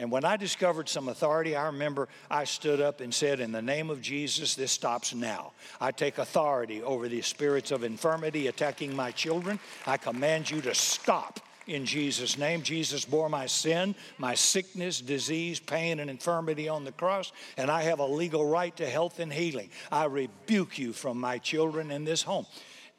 And 0.00 0.10
when 0.10 0.24
I 0.24 0.38
discovered 0.38 0.88
some 0.88 1.08
authority, 1.10 1.54
I 1.54 1.66
remember 1.66 2.08
I 2.30 2.44
stood 2.44 2.80
up 2.80 3.02
and 3.02 3.12
said, 3.12 3.38
In 3.38 3.52
the 3.52 3.60
name 3.60 3.90
of 3.90 4.00
Jesus, 4.00 4.54
this 4.54 4.72
stops 4.72 5.14
now. 5.14 5.52
I 5.78 5.92
take 5.92 6.16
authority 6.16 6.82
over 6.82 7.06
the 7.06 7.20
spirits 7.20 7.70
of 7.70 7.84
infirmity 7.84 8.46
attacking 8.46 8.96
my 8.96 9.10
children. 9.10 9.60
I 9.86 9.98
command 9.98 10.50
you 10.50 10.62
to 10.62 10.74
stop 10.74 11.40
in 11.66 11.84
Jesus' 11.84 12.38
name. 12.38 12.62
Jesus 12.62 13.04
bore 13.04 13.28
my 13.28 13.44
sin, 13.44 13.94
my 14.16 14.34
sickness, 14.34 15.02
disease, 15.02 15.60
pain, 15.60 16.00
and 16.00 16.08
infirmity 16.08 16.66
on 16.66 16.86
the 16.86 16.92
cross, 16.92 17.30
and 17.58 17.70
I 17.70 17.82
have 17.82 17.98
a 17.98 18.06
legal 18.06 18.48
right 18.48 18.74
to 18.78 18.88
health 18.88 19.18
and 19.20 19.30
healing. 19.30 19.68
I 19.92 20.06
rebuke 20.06 20.78
you 20.78 20.94
from 20.94 21.20
my 21.20 21.36
children 21.36 21.90
in 21.90 22.06
this 22.06 22.22
home. 22.22 22.46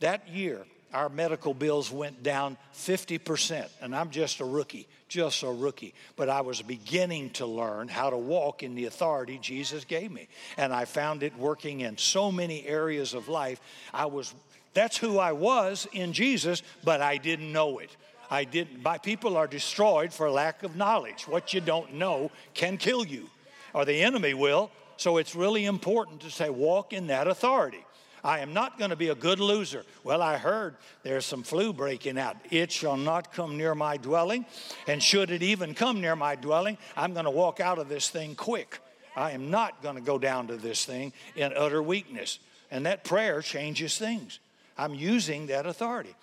That 0.01 0.29
year, 0.29 0.67
our 0.93 1.09
medical 1.09 1.53
bills 1.53 1.91
went 1.91 2.21
down 2.23 2.57
50%, 2.75 3.67
and 3.81 3.95
I'm 3.95 4.09
just 4.09 4.39
a 4.39 4.45
rookie, 4.45 4.87
just 5.07 5.43
a 5.43 5.51
rookie. 5.51 5.93
But 6.15 6.29
I 6.29 6.41
was 6.41 6.61
beginning 6.61 7.31
to 7.31 7.45
learn 7.45 7.87
how 7.87 8.09
to 8.09 8.17
walk 8.17 8.63
in 8.63 8.75
the 8.75 8.85
authority 8.85 9.39
Jesus 9.41 9.85
gave 9.85 10.11
me. 10.11 10.27
And 10.57 10.73
I 10.73 10.85
found 10.85 11.23
it 11.23 11.37
working 11.37 11.81
in 11.81 11.97
so 11.97 12.31
many 12.31 12.65
areas 12.65 13.13
of 13.13 13.29
life. 13.29 13.61
I 13.93 14.05
was 14.05 14.33
that's 14.73 14.95
who 14.95 15.19
I 15.19 15.33
was 15.33 15.85
in 15.91 16.13
Jesus, 16.13 16.63
but 16.83 17.01
I 17.01 17.17
didn't 17.17 17.51
know 17.51 17.79
it. 17.79 17.95
I 18.29 18.45
didn't 18.45 18.81
my 18.81 18.97
people 18.97 19.35
are 19.35 19.47
destroyed 19.47 20.13
for 20.13 20.29
lack 20.29 20.63
of 20.63 20.75
knowledge. 20.75 21.27
What 21.27 21.53
you 21.53 21.61
don't 21.61 21.95
know 21.95 22.31
can 22.53 22.77
kill 22.77 23.05
you, 23.05 23.29
or 23.73 23.85
the 23.85 24.01
enemy 24.01 24.33
will. 24.33 24.71
So 24.97 25.17
it's 25.17 25.35
really 25.35 25.65
important 25.65 26.21
to 26.21 26.29
say, 26.29 26.49
walk 26.49 26.93
in 26.93 27.07
that 27.07 27.27
authority. 27.27 27.83
I 28.23 28.39
am 28.39 28.53
not 28.53 28.77
going 28.77 28.91
to 28.91 28.95
be 28.95 29.09
a 29.09 29.15
good 29.15 29.39
loser. 29.39 29.83
Well, 30.03 30.21
I 30.21 30.37
heard 30.37 30.75
there's 31.03 31.25
some 31.25 31.43
flu 31.43 31.73
breaking 31.73 32.17
out. 32.17 32.37
It 32.49 32.71
shall 32.71 32.97
not 32.97 33.33
come 33.33 33.57
near 33.57 33.75
my 33.75 33.97
dwelling. 33.97 34.45
And 34.87 35.01
should 35.01 35.31
it 35.31 35.43
even 35.43 35.73
come 35.73 36.01
near 36.01 36.15
my 36.15 36.35
dwelling, 36.35 36.77
I'm 36.95 37.13
going 37.13 37.25
to 37.25 37.31
walk 37.31 37.59
out 37.59 37.79
of 37.79 37.89
this 37.89 38.09
thing 38.09 38.35
quick. 38.35 38.79
I 39.15 39.31
am 39.31 39.49
not 39.49 39.81
going 39.81 39.95
to 39.95 40.01
go 40.01 40.17
down 40.17 40.47
to 40.47 40.57
this 40.57 40.85
thing 40.85 41.13
in 41.35 41.53
utter 41.55 41.81
weakness. 41.81 42.39
And 42.69 42.85
that 42.85 43.03
prayer 43.03 43.41
changes 43.41 43.97
things. 43.97 44.39
I'm 44.77 44.93
using 44.93 45.47
that 45.47 45.65
authority. 45.65 46.15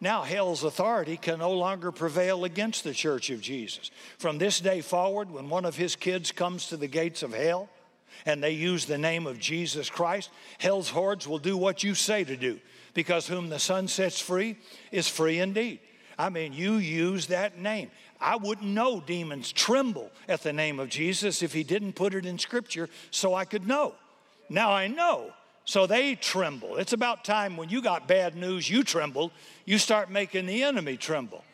Now, 0.00 0.22
hell's 0.22 0.62
authority 0.62 1.16
can 1.16 1.38
no 1.38 1.52
longer 1.52 1.90
prevail 1.90 2.44
against 2.44 2.84
the 2.84 2.92
church 2.92 3.30
of 3.30 3.40
Jesus. 3.40 3.90
From 4.18 4.36
this 4.36 4.60
day 4.60 4.82
forward, 4.82 5.30
when 5.30 5.48
one 5.48 5.64
of 5.64 5.76
his 5.76 5.96
kids 5.96 6.32
comes 6.32 6.66
to 6.68 6.76
the 6.76 6.86
gates 6.86 7.22
of 7.22 7.32
hell, 7.32 7.70
and 8.24 8.42
they 8.42 8.52
use 8.52 8.86
the 8.86 8.98
name 8.98 9.26
of 9.26 9.38
Jesus 9.38 9.90
Christ, 9.90 10.30
hell's 10.58 10.90
hordes 10.90 11.26
will 11.26 11.38
do 11.38 11.56
what 11.56 11.84
you 11.84 11.94
say 11.94 12.24
to 12.24 12.36
do 12.36 12.58
because 12.94 13.26
whom 13.26 13.48
the 13.48 13.58
Son 13.58 13.88
sets 13.88 14.20
free 14.20 14.56
is 14.90 15.08
free 15.08 15.38
indeed. 15.38 15.80
I 16.18 16.30
mean, 16.30 16.52
you 16.52 16.76
use 16.76 17.26
that 17.26 17.58
name. 17.58 17.90
I 18.20 18.36
wouldn't 18.36 18.68
know 18.68 19.00
demons 19.00 19.52
tremble 19.52 20.10
at 20.28 20.42
the 20.42 20.52
name 20.52 20.80
of 20.80 20.88
Jesus 20.88 21.42
if 21.42 21.52
he 21.52 21.62
didn't 21.62 21.92
put 21.92 22.14
it 22.14 22.24
in 22.24 22.38
Scripture 22.38 22.88
so 23.10 23.34
I 23.34 23.44
could 23.44 23.68
know. 23.68 23.94
Now 24.48 24.72
I 24.72 24.86
know. 24.86 25.32
So 25.66 25.86
they 25.86 26.14
tremble. 26.14 26.76
It's 26.76 26.92
about 26.92 27.24
time 27.24 27.56
when 27.56 27.68
you 27.68 27.82
got 27.82 28.06
bad 28.06 28.36
news, 28.36 28.70
you 28.70 28.84
tremble, 28.84 29.32
you 29.64 29.78
start 29.78 30.10
making 30.10 30.46
the 30.46 30.62
enemy 30.62 30.96
tremble. 30.96 31.44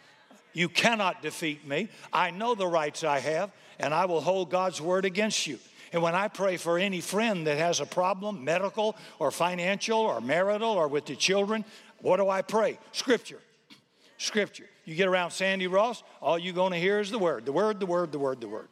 You 0.52 0.68
cannot 0.68 1.22
defeat 1.22 1.66
me. 1.66 1.88
I 2.12 2.30
know 2.30 2.54
the 2.54 2.66
rights 2.66 3.04
I 3.04 3.20
have, 3.20 3.50
and 3.78 3.94
I 3.94 4.04
will 4.04 4.20
hold 4.20 4.50
God's 4.50 4.82
word 4.82 5.06
against 5.06 5.46
you. 5.46 5.58
And 5.92 6.02
when 6.02 6.14
I 6.14 6.28
pray 6.28 6.56
for 6.56 6.78
any 6.78 7.00
friend 7.00 7.46
that 7.46 7.58
has 7.58 7.80
a 7.80 7.86
problem, 7.86 8.44
medical 8.44 8.96
or 9.18 9.30
financial 9.30 10.00
or 10.00 10.20
marital 10.20 10.70
or 10.70 10.88
with 10.88 11.04
the 11.04 11.14
children, 11.14 11.64
what 12.00 12.16
do 12.16 12.28
I 12.28 12.42
pray? 12.42 12.78
Scripture. 12.92 13.40
Scripture. 14.16 14.64
You 14.84 14.94
get 14.94 15.06
around 15.06 15.30
Sandy 15.30 15.66
Ross, 15.66 16.02
all 16.20 16.38
you're 16.38 16.54
going 16.54 16.72
to 16.72 16.78
hear 16.78 17.00
is 17.00 17.10
the 17.10 17.18
word, 17.18 17.44
the 17.44 17.52
word, 17.52 17.78
the 17.78 17.86
word, 17.86 18.10
the 18.10 18.18
word, 18.18 18.40
the 18.40 18.48
word. 18.48 18.68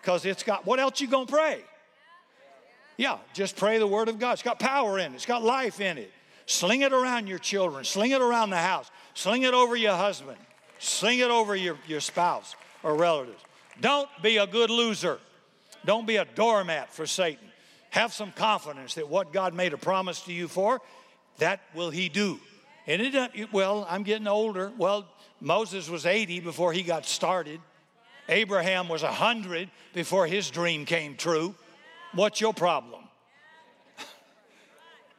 Because 0.00 0.24
it's 0.24 0.42
got, 0.42 0.66
what 0.66 0.78
else 0.78 1.00
you 1.00 1.08
going 1.08 1.26
to 1.26 1.32
pray? 1.32 1.60
Yeah, 2.96 3.18
just 3.32 3.56
pray 3.56 3.78
the 3.78 3.86
word 3.86 4.08
of 4.08 4.18
God. 4.18 4.32
It's 4.32 4.42
got 4.42 4.58
power 4.58 4.98
in 4.98 5.12
it, 5.12 5.16
it's 5.16 5.26
got 5.26 5.42
life 5.42 5.80
in 5.80 5.98
it. 5.98 6.12
Sling 6.46 6.82
it 6.82 6.92
around 6.92 7.28
your 7.28 7.38
children, 7.38 7.84
sling 7.84 8.10
it 8.10 8.20
around 8.20 8.50
the 8.50 8.56
house, 8.56 8.90
sling 9.14 9.44
it 9.44 9.54
over 9.54 9.76
your 9.76 9.94
husband, 9.94 10.36
sling 10.78 11.20
it 11.20 11.30
over 11.30 11.54
your, 11.54 11.78
your 11.86 12.00
spouse 12.00 12.56
or 12.82 12.96
relatives. 12.96 13.40
Don't 13.80 14.08
be 14.20 14.36
a 14.36 14.46
good 14.46 14.68
loser. 14.68 15.18
Don't 15.84 16.06
be 16.06 16.16
a 16.16 16.24
doormat 16.24 16.92
for 16.92 17.06
Satan. 17.06 17.46
Have 17.90 18.12
some 18.12 18.32
confidence 18.32 18.94
that 18.94 19.08
what 19.08 19.32
God 19.32 19.54
made 19.54 19.72
a 19.72 19.78
promise 19.78 20.22
to 20.22 20.32
you 20.32 20.48
for, 20.48 20.80
that 21.38 21.60
will 21.74 21.90
He 21.90 22.08
do. 22.08 22.38
And 22.86 23.02
it, 23.02 23.52
well, 23.52 23.86
I'm 23.88 24.02
getting 24.02 24.26
older. 24.26 24.72
Well, 24.76 25.06
Moses 25.40 25.88
was 25.88 26.06
80 26.06 26.40
before 26.40 26.72
he 26.72 26.82
got 26.82 27.06
started. 27.06 27.60
Abraham 28.28 28.88
was 28.88 29.02
100 29.02 29.70
before 29.92 30.26
his 30.26 30.50
dream 30.50 30.84
came 30.84 31.16
true. 31.16 31.54
What's 32.12 32.40
your 32.40 32.54
problem? 32.54 33.04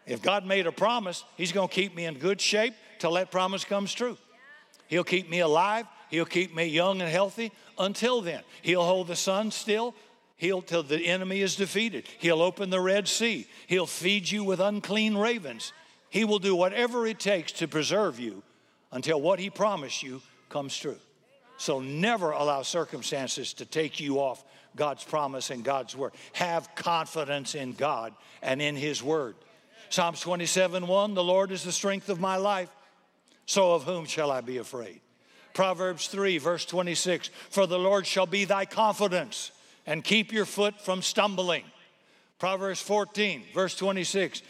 If 0.06 0.21
God 0.21 0.45
made 0.45 0.67
a 0.67 0.71
promise, 0.71 1.24
He's 1.38 1.52
going 1.52 1.69
to 1.69 1.74
keep 1.74 1.95
me 1.95 2.06
in 2.06 2.15
good 2.15 2.41
shape 2.41 2.74
till 3.00 3.13
that 3.13 3.32
promise 3.32 3.63
comes 3.63 3.93
true. 3.93 4.17
He'll 4.88 5.04
keep 5.04 5.30
me 5.30 5.39
alive. 5.39 5.86
He'll 6.10 6.26
keep 6.26 6.54
me 6.54 6.65
young 6.65 7.02
and 7.02 7.10
healthy 7.10 7.52
until 7.78 8.21
then. 8.21 8.41
He'll 8.62 8.84
hold 8.84 9.08
the 9.08 9.15
sun 9.15 9.52
still 9.52 9.95
He'll 10.42 10.64
till 10.64 10.82
the 10.82 11.06
enemy 11.06 11.42
is 11.42 11.56
defeated. 11.56 12.08
He'll 12.18 12.42
open 12.42 12.72
the 12.72 12.82
Red 12.82 13.08
Sea. 13.08 13.46
He'll 13.68 13.86
feed 13.86 14.28
you 14.28 14.44
with 14.44 14.60
unclean 14.60 15.16
ravens. 15.16 15.72
He 16.10 16.26
will 16.26 16.40
do 16.40 16.56
whatever 16.56 17.06
it 17.06 17.20
takes 17.20 17.52
to 17.52 17.68
preserve 17.68 18.20
you 18.20 18.42
until 18.92 19.22
what 19.22 19.38
he 19.38 19.52
promised 19.52 20.02
you 20.02 20.20
comes 20.50 20.76
true. 20.76 20.98
So 21.58 21.80
never 21.80 22.32
allow 22.32 22.64
circumstances 22.64 23.54
to 23.54 23.68
take 23.68 24.00
you 24.00 24.18
off 24.18 24.44
God's 24.76 25.04
promise 25.04 25.52
and 25.52 25.64
God's 25.64 25.96
word. 25.96 26.14
Have 26.34 26.74
confidence 26.74 27.54
in 27.54 27.74
God 27.74 28.12
and 28.42 28.64
in 28.64 28.76
his 28.76 29.04
word. 29.04 29.36
Psalms 29.92 30.22
27 30.22 30.88
1 30.88 31.14
The 31.14 31.24
Lord 31.24 31.52
is 31.52 31.64
the 31.64 31.72
strength 31.72 32.10
of 32.10 32.20
my 32.20 32.38
life, 32.38 32.76
so 33.46 33.76
of 33.76 33.84
whom 33.84 34.06
shall 34.06 34.32
I 34.32 34.42
be 34.42 34.58
afraid? 34.58 35.02
Proverbs 35.54 36.08
3, 36.08 36.40
verse 36.40 36.66
26 36.66 37.30
For 37.52 37.68
the 37.68 37.78
Lord 37.78 38.08
shall 38.08 38.26
be 38.26 38.46
thy 38.46 38.66
confidence 38.66 39.52
and 39.86 40.04
keep 40.04 40.32
your 40.32 40.46
foot 40.46 40.80
from 40.82 41.02
stumbling. 41.02 41.63
Proverbs 42.39 42.82
14, 42.82 43.44
verse 43.54 43.76
26. 43.76 44.41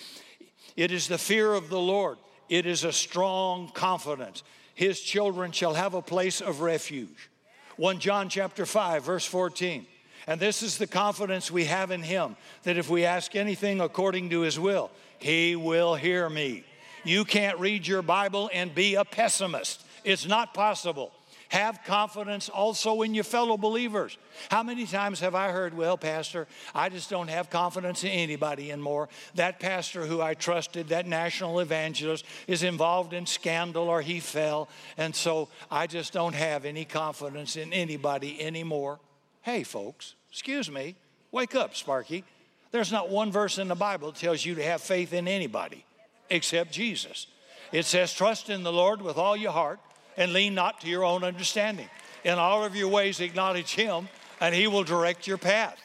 It 0.76 0.91
is 0.91 1.08
the 1.08 1.17
fear 1.17 1.54
of 1.54 1.70
the 1.70 1.80
Lord, 1.80 2.17
it 2.50 2.65
is 2.65 2.84
a 2.84 2.94
strong 2.94 3.70
confidence. 3.74 4.44
His 4.74 5.00
children 5.00 5.52
shall 5.52 5.74
have 5.74 5.94
a 5.94 6.02
place 6.02 6.41
of 6.41 6.62
refuge. 6.62 7.30
1 7.78 8.00
John 8.00 8.30
chapter 8.30 8.65
5, 8.65 9.04
verse 9.04 9.26
14. 9.26 9.86
And 10.28 10.39
this 10.39 10.63
is 10.63 10.78
the 10.78 10.88
confidence 10.88 11.52
we 11.52 11.65
have 11.65 11.91
in 11.91 12.04
Him 12.04 12.36
that 12.63 12.78
if 12.78 12.89
we 12.89 13.06
ask 13.06 13.36
anything 13.36 13.82
according 13.82 14.30
to 14.30 14.41
His 14.41 14.60
will, 14.60 14.91
He 15.20 15.56
will 15.56 15.96
hear 15.96 16.30
me. 16.30 16.63
You 17.04 17.26
can't 17.26 17.60
read 17.60 17.88
your 17.88 18.02
Bible 18.02 18.50
and 18.54 18.74
be 18.74 18.96
a 18.96 19.04
pessimist. 19.04 19.84
It's 20.04 20.28
not 20.28 20.54
possible. 20.54 21.12
Have 21.52 21.84
confidence 21.84 22.48
also 22.48 23.02
in 23.02 23.14
your 23.14 23.26
fellow 23.26 23.58
believers. 23.58 24.18
How 24.50 24.64
many 24.64 24.86
times 24.86 25.20
have 25.20 25.36
I 25.36 25.52
heard, 25.52 25.76
well, 25.76 25.98
Pastor, 25.98 26.48
I 26.74 26.88
just 26.88 27.10
don't 27.10 27.28
have 27.28 27.50
confidence 27.50 28.06
in 28.06 28.10
anybody 28.10 28.72
anymore. 28.72 29.10
That 29.36 29.60
pastor 29.60 30.06
who 30.06 30.22
I 30.22 30.34
trusted, 30.34 30.88
that 30.88 31.08
national 31.08 31.60
evangelist, 31.60 32.24
is 32.48 32.64
involved 32.64 33.12
in 33.12 33.26
scandal 33.26 33.90
or 33.90 34.00
he 34.00 34.22
fell, 34.22 34.70
and 34.98 35.14
so 35.14 35.50
I 35.70 35.88
just 35.88 36.14
don't 36.14 36.36
have 36.36 36.64
any 36.64 36.86
confidence 36.86 37.58
in 37.58 37.74
anybody 37.74 38.41
anymore. 38.41 39.02
Hey, 39.41 39.64
folks, 39.64 40.16
excuse 40.30 40.72
me, 40.72 40.95
wake 41.34 41.54
up, 41.54 41.76
Sparky. 41.76 42.24
There's 42.72 42.93
not 42.93 43.10
one 43.10 43.30
verse 43.30 43.58
in 43.58 43.68
the 43.68 43.76
Bible 43.76 44.14
that 44.14 44.22
tells 44.22 44.45
you 44.45 44.56
to 44.56 44.64
have 44.64 44.80
faith 44.80 45.12
in 45.12 45.28
anybody 45.28 45.84
except 46.30 46.72
Jesus. 46.72 47.28
It 47.74 47.84
says, 47.84 48.14
Trust 48.14 48.49
in 48.49 48.64
the 48.64 48.72
Lord 48.72 49.02
with 49.02 49.18
all 49.18 49.36
your 49.36 49.52
heart 49.52 49.82
and 50.18 50.34
lean 50.34 50.53
not 50.53 50.82
to 50.82 50.88
your 50.88 51.03
own 51.03 51.24
understanding. 51.24 51.89
In 52.24 52.38
all 52.38 52.64
of 52.64 52.76
your 52.76 52.88
ways, 52.88 53.20
acknowledge 53.20 53.74
Him, 53.74 54.07
and 54.39 54.53
He 54.53 54.68
will 54.68 54.84
direct 54.84 55.28
your 55.28 55.38
path. 55.38 55.80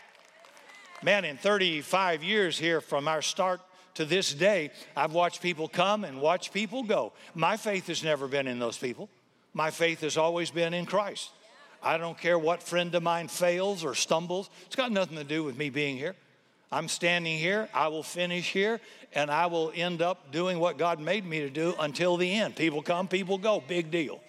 Man, 1.02 1.24
in 1.24 1.36
35 1.36 2.22
years 2.22 2.58
here 2.58 2.80
from 2.80 3.08
our 3.08 3.22
start 3.22 3.60
to 3.94 4.04
this 4.04 4.32
day, 4.34 4.70
I've 4.96 5.12
watched 5.12 5.42
people 5.42 5.68
come 5.68 6.04
and 6.04 6.20
watch 6.20 6.52
people 6.52 6.82
go. 6.82 7.12
My 7.34 7.56
faith 7.56 7.86
has 7.86 8.02
never 8.02 8.28
been 8.28 8.46
in 8.46 8.58
those 8.58 8.78
people. 8.78 9.08
My 9.54 9.70
faith 9.70 10.00
has 10.00 10.16
always 10.16 10.50
been 10.50 10.74
in 10.74 10.84
Christ. 10.84 11.30
I 11.82 11.98
don't 11.98 12.18
care 12.18 12.38
what 12.38 12.62
friend 12.62 12.94
of 12.94 13.02
mine 13.02 13.28
fails 13.28 13.84
or 13.84 13.94
stumbles. 13.94 14.50
It's 14.66 14.76
got 14.76 14.92
nothing 14.92 15.16
to 15.16 15.24
do 15.24 15.44
with 15.44 15.56
me 15.56 15.70
being 15.70 15.96
here. 15.96 16.14
I'm 16.70 16.88
standing 16.88 17.38
here, 17.38 17.68
I 17.72 17.88
will 17.88 18.02
finish 18.02 18.52
here, 18.52 18.80
and 19.14 19.30
I 19.30 19.46
will 19.46 19.72
end 19.74 20.02
up 20.02 20.32
doing 20.32 20.58
what 20.58 20.78
God 20.78 20.98
made 20.98 21.24
me 21.24 21.40
to 21.40 21.50
do 21.50 21.74
until 21.78 22.16
the 22.16 22.30
end. 22.32 22.56
People 22.56 22.82
come, 22.82 23.06
people 23.06 23.38
go. 23.38 23.62
Big 23.66 23.90
deal. 23.90 24.20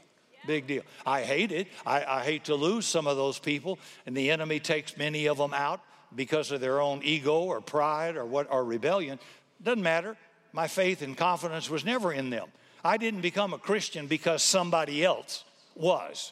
Big 0.45 0.67
deal. 0.67 0.83
I 1.05 1.23
hate 1.23 1.51
it. 1.51 1.67
I, 1.85 2.05
I 2.05 2.23
hate 2.23 2.45
to 2.45 2.55
lose 2.55 2.85
some 2.85 3.07
of 3.07 3.17
those 3.17 3.39
people, 3.39 3.79
and 4.05 4.15
the 4.15 4.31
enemy 4.31 4.59
takes 4.59 4.95
many 4.97 5.25
of 5.25 5.38
them 5.38 5.53
out 5.53 5.81
because 6.15 6.51
of 6.51 6.61
their 6.61 6.79
own 6.79 7.01
ego 7.03 7.41
or 7.41 7.59
pride 7.59 8.15
or 8.15 8.25
what 8.25 8.49
or 8.51 8.63
rebellion. 8.63 9.19
Doesn't 9.61 9.83
matter. 9.83 10.15
My 10.53 10.67
faith 10.67 11.01
and 11.01 11.17
confidence 11.17 11.69
was 11.69 11.83
never 11.83 12.13
in 12.13 12.29
them. 12.29 12.47
I 12.83 12.97
didn't 12.97 13.21
become 13.21 13.53
a 13.53 13.57
Christian 13.57 14.07
because 14.07 14.41
somebody 14.41 15.03
else 15.03 15.43
was. 15.75 16.31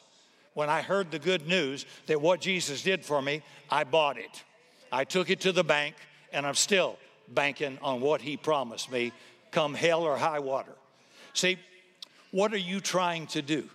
When 0.54 0.70
I 0.70 0.80
heard 0.80 1.10
the 1.10 1.18
good 1.18 1.46
news 1.46 1.84
that 2.06 2.20
what 2.20 2.40
Jesus 2.40 2.82
did 2.82 3.04
for 3.04 3.20
me, 3.20 3.42
I 3.70 3.84
bought 3.84 4.16
it. 4.16 4.42
I 4.92 5.04
took 5.04 5.30
it 5.30 5.40
to 5.40 5.52
the 5.52 5.64
bank, 5.64 5.94
and 6.32 6.46
I'm 6.46 6.54
still 6.54 6.98
banking 7.28 7.78
on 7.82 8.00
what 8.00 8.20
He 8.20 8.36
promised 8.36 8.90
me, 8.90 9.12
come 9.50 9.74
hell 9.74 10.02
or 10.02 10.16
high 10.16 10.38
water. 10.38 10.74
See, 11.32 11.58
what 12.30 12.52
are 12.52 12.58
you 12.58 12.80
trying 12.80 13.26
to 13.28 13.42
do? 13.42 13.68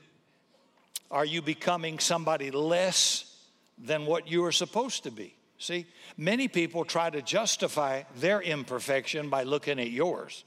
Are 1.10 1.26
you 1.26 1.42
becoming 1.42 2.00
somebody 2.00 2.52
less 2.52 3.36
than 3.78 4.06
what 4.06 4.30
you 4.30 4.46
are 4.46 4.52
supposed 4.52 5.04
to 5.04 5.12
be? 5.12 5.36
See, 5.58 5.86
many 6.18 6.48
people 6.48 6.86
try 6.86 7.10
to 7.10 7.22
justify 7.22 8.04
their 8.16 8.42
imperfection 8.42 9.30
by 9.30 9.44
looking 9.44 9.80
at 9.80 9.92
yours, 9.92 10.44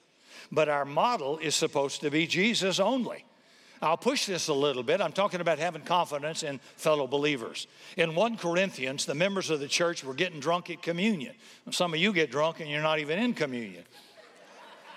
but 0.51 0.69
our 0.69 0.85
model 0.85 1.39
is 1.39 1.55
supposed 1.55 2.01
to 2.01 2.11
be 2.11 2.27
Jesus 2.27 2.81
only. 2.81 3.25
I'll 3.85 3.99
push 3.99 4.25
this 4.27 4.49
a 4.49 4.55
little 4.55 4.83
bit. 4.83 5.01
I'm 5.03 5.13
talking 5.13 5.43
about 5.43 5.59
having 5.59 5.83
confidence 5.83 6.43
in 6.43 6.59
fellow 6.77 7.07
believers. 7.07 7.67
In 7.97 8.15
1 8.15 8.39
Corinthians, 8.39 9.05
the 9.05 9.15
members 9.15 9.51
of 9.51 9.61
the 9.61 9.69
church 9.69 10.03
were 10.03 10.15
getting 10.15 10.41
drunk 10.41 10.71
at 10.71 10.83
communion. 10.83 11.35
Some 11.71 11.93
of 11.93 12.01
you 12.01 12.13
get 12.13 12.31
drunk 12.31 12.61
and 12.61 12.71
you're 12.71 12.83
not 12.83 12.99
even 12.99 13.19
in 13.19 13.35
communion. 13.35 13.85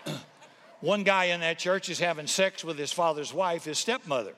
One 0.79 1.03
guy 1.03 1.25
in 1.25 1.41
that 1.41 1.59
church 1.59 1.89
is 1.89 1.99
having 1.99 2.27
sex 2.27 2.63
with 2.63 2.77
his 2.77 2.93
father's 2.93 3.33
wife, 3.33 3.65
his 3.65 3.77
stepmother. 3.77 4.33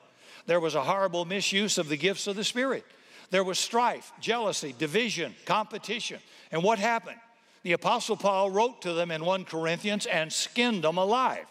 There 0.46 0.60
was 0.60 0.74
a 0.74 0.82
horrible 0.82 1.24
misuse 1.24 1.78
of 1.78 1.88
the 1.88 1.96
gifts 1.96 2.26
of 2.26 2.34
the 2.34 2.44
Spirit. 2.44 2.84
There 3.30 3.44
was 3.44 3.58
strife, 3.58 4.12
jealousy, 4.20 4.74
division, 4.76 5.34
competition. 5.44 6.18
And 6.50 6.64
what 6.64 6.80
happened? 6.80 7.20
The 7.62 7.72
Apostle 7.72 8.16
Paul 8.16 8.50
wrote 8.50 8.82
to 8.82 8.94
them 8.94 9.12
in 9.12 9.24
1 9.24 9.44
Corinthians 9.44 10.06
and 10.06 10.32
skinned 10.32 10.82
them 10.82 10.96
alive. 10.96 11.46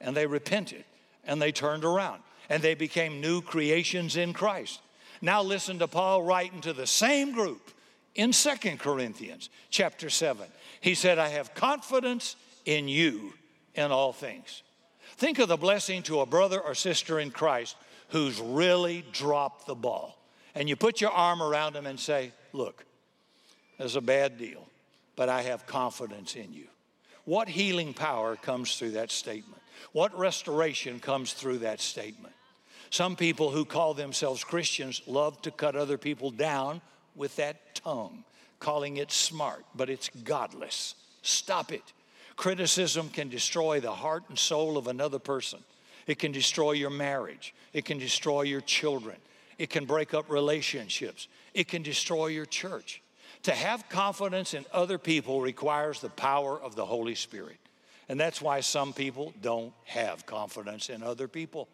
And 0.00 0.16
they 0.16 0.26
repented 0.26 0.84
and 1.24 1.40
they 1.40 1.52
turned 1.52 1.84
around 1.84 2.22
and 2.50 2.62
they 2.62 2.74
became 2.74 3.20
new 3.20 3.40
creations 3.40 4.16
in 4.16 4.34
Christ. 4.34 4.80
Now 5.22 5.42
listen 5.42 5.78
to 5.78 5.88
Paul 5.88 6.22
writing 6.22 6.60
to 6.62 6.72
the 6.72 6.86
same 6.86 7.32
group 7.32 7.70
in 8.16 8.32
Second 8.32 8.80
Corinthians 8.80 9.48
chapter 9.70 10.10
7. 10.10 10.44
He 10.80 10.94
said, 10.94 11.18
I 11.18 11.28
have 11.28 11.54
confidence 11.54 12.36
in 12.66 12.88
you 12.88 13.32
in 13.74 13.92
all 13.92 14.12
things. 14.12 14.62
Think 15.16 15.38
of 15.38 15.48
the 15.48 15.56
blessing 15.56 16.02
to 16.04 16.20
a 16.20 16.26
brother 16.26 16.60
or 16.60 16.74
sister 16.74 17.20
in 17.20 17.30
Christ 17.30 17.76
who's 18.08 18.40
really 18.40 19.04
dropped 19.12 19.66
the 19.66 19.74
ball. 19.74 20.18
And 20.54 20.68
you 20.68 20.74
put 20.74 21.00
your 21.00 21.12
arm 21.12 21.40
around 21.40 21.76
him 21.76 21.86
and 21.86 22.00
say, 22.00 22.32
Look, 22.52 22.84
there's 23.78 23.94
a 23.94 24.00
bad 24.00 24.38
deal, 24.38 24.66
but 25.14 25.28
I 25.28 25.42
have 25.42 25.66
confidence 25.66 26.34
in 26.34 26.52
you. 26.52 26.66
What 27.24 27.48
healing 27.48 27.94
power 27.94 28.34
comes 28.34 28.76
through 28.76 28.92
that 28.92 29.12
statement? 29.12 29.62
What 29.92 30.18
restoration 30.18 30.98
comes 30.98 31.32
through 31.32 31.58
that 31.58 31.80
statement? 31.80 32.34
Some 32.90 33.14
people 33.14 33.50
who 33.50 33.64
call 33.64 33.94
themselves 33.94 34.42
Christians 34.42 35.00
love 35.06 35.40
to 35.42 35.52
cut 35.52 35.76
other 35.76 35.96
people 35.96 36.30
down 36.30 36.80
with 37.14 37.36
that 37.36 37.74
tongue, 37.74 38.24
calling 38.58 38.96
it 38.96 39.12
smart, 39.12 39.64
but 39.74 39.88
it's 39.88 40.10
godless. 40.24 40.96
Stop 41.22 41.72
it. 41.72 41.92
Criticism 42.36 43.08
can 43.08 43.28
destroy 43.28 43.80
the 43.80 43.92
heart 43.92 44.24
and 44.28 44.38
soul 44.38 44.76
of 44.76 44.88
another 44.88 45.18
person. 45.18 45.60
It 46.06 46.18
can 46.18 46.32
destroy 46.32 46.72
your 46.72 46.90
marriage. 46.90 47.54
It 47.72 47.84
can 47.84 47.98
destroy 47.98 48.42
your 48.42 48.60
children. 48.60 49.16
It 49.58 49.70
can 49.70 49.84
break 49.84 50.14
up 50.14 50.30
relationships. 50.30 51.28
It 51.54 51.68
can 51.68 51.82
destroy 51.82 52.28
your 52.28 52.46
church. 52.46 53.02
To 53.44 53.52
have 53.52 53.88
confidence 53.88 54.54
in 54.54 54.64
other 54.72 54.98
people 54.98 55.40
requires 55.40 56.00
the 56.00 56.08
power 56.08 56.60
of 56.60 56.74
the 56.74 56.84
Holy 56.84 57.14
Spirit. 57.14 57.58
And 58.08 58.18
that's 58.18 58.42
why 58.42 58.60
some 58.60 58.92
people 58.92 59.32
don't 59.40 59.72
have 59.84 60.26
confidence 60.26 60.88
in 60.90 61.02
other 61.02 61.28
people. 61.28 61.68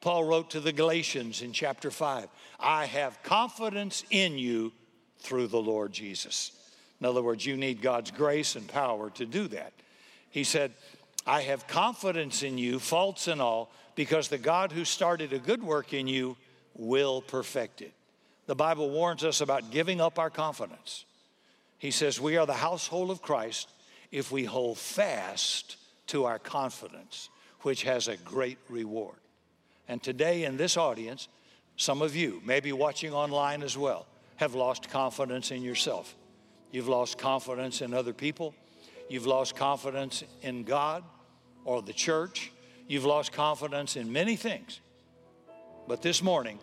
Paul 0.00 0.24
wrote 0.24 0.50
to 0.50 0.60
the 0.60 0.72
Galatians 0.72 1.42
in 1.42 1.52
chapter 1.52 1.90
5 1.90 2.28
I 2.60 2.86
have 2.86 3.22
confidence 3.22 4.04
in 4.10 4.38
you 4.38 4.72
through 5.18 5.48
the 5.48 5.60
Lord 5.60 5.92
Jesus. 5.92 6.52
In 7.00 7.06
other 7.06 7.22
words, 7.22 7.44
you 7.44 7.56
need 7.56 7.82
God's 7.82 8.10
grace 8.10 8.56
and 8.56 8.66
power 8.68 9.10
to 9.10 9.26
do 9.26 9.48
that. 9.48 9.72
He 10.30 10.44
said, 10.44 10.72
I 11.26 11.42
have 11.42 11.66
confidence 11.66 12.42
in 12.42 12.58
you, 12.58 12.78
faults 12.78 13.28
and 13.28 13.40
all, 13.40 13.70
because 13.94 14.28
the 14.28 14.38
God 14.38 14.72
who 14.72 14.84
started 14.84 15.32
a 15.32 15.38
good 15.38 15.62
work 15.62 15.92
in 15.94 16.06
you 16.06 16.36
will 16.74 17.22
perfect 17.22 17.80
it. 17.80 17.92
The 18.46 18.54
Bible 18.54 18.90
warns 18.90 19.24
us 19.24 19.40
about 19.40 19.70
giving 19.70 20.00
up 20.00 20.18
our 20.18 20.30
confidence. 20.30 21.04
He 21.78 21.90
says, 21.90 22.20
We 22.20 22.36
are 22.36 22.46
the 22.46 22.52
household 22.52 23.10
of 23.10 23.22
Christ 23.22 23.68
if 24.10 24.30
we 24.30 24.44
hold 24.44 24.78
fast 24.78 25.76
to 26.08 26.24
our 26.24 26.38
confidence, 26.38 27.30
which 27.60 27.84
has 27.84 28.08
a 28.08 28.16
great 28.18 28.58
reward. 28.68 29.16
And 29.88 30.02
today 30.02 30.44
in 30.44 30.56
this 30.56 30.76
audience, 30.76 31.28
some 31.76 32.02
of 32.02 32.14
you, 32.14 32.40
maybe 32.44 32.72
watching 32.72 33.12
online 33.12 33.62
as 33.62 33.76
well, 33.76 34.06
have 34.36 34.54
lost 34.54 34.88
confidence 34.88 35.50
in 35.50 35.62
yourself. 35.62 36.14
You've 36.70 36.88
lost 36.88 37.18
confidence 37.18 37.82
in 37.82 37.94
other 37.94 38.12
people. 38.12 38.54
You've 39.08 39.26
lost 39.26 39.54
confidence 39.54 40.24
in 40.42 40.64
God 40.64 41.04
or 41.64 41.82
the 41.82 41.92
church. 41.92 42.50
You've 42.88 43.04
lost 43.04 43.32
confidence 43.32 43.96
in 43.96 44.12
many 44.12 44.36
things. 44.36 44.80
But 45.86 46.02
this 46.02 46.22
morning, 46.22 46.58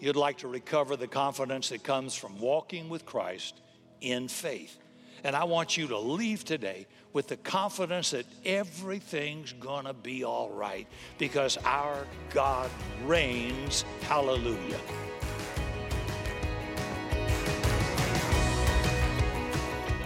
you'd 0.00 0.16
like 0.16 0.38
to 0.38 0.48
recover 0.48 0.96
the 0.96 1.06
confidence 1.06 1.68
that 1.68 1.84
comes 1.84 2.14
from 2.14 2.40
walking 2.40 2.88
with 2.88 3.04
Christ 3.06 3.60
in 4.00 4.28
faith. 4.28 4.76
And 5.24 5.36
I 5.36 5.44
want 5.44 5.76
you 5.76 5.88
to 5.88 5.98
leave 5.98 6.44
today 6.44 6.86
with 7.12 7.28
the 7.28 7.36
confidence 7.36 8.10
that 8.10 8.26
everything's 8.44 9.52
gonna 9.54 9.94
be 9.94 10.24
all 10.24 10.50
right 10.50 10.86
because 11.18 11.58
our 11.64 12.06
God 12.32 12.70
reigns. 13.04 13.84
Hallelujah. 14.02 14.78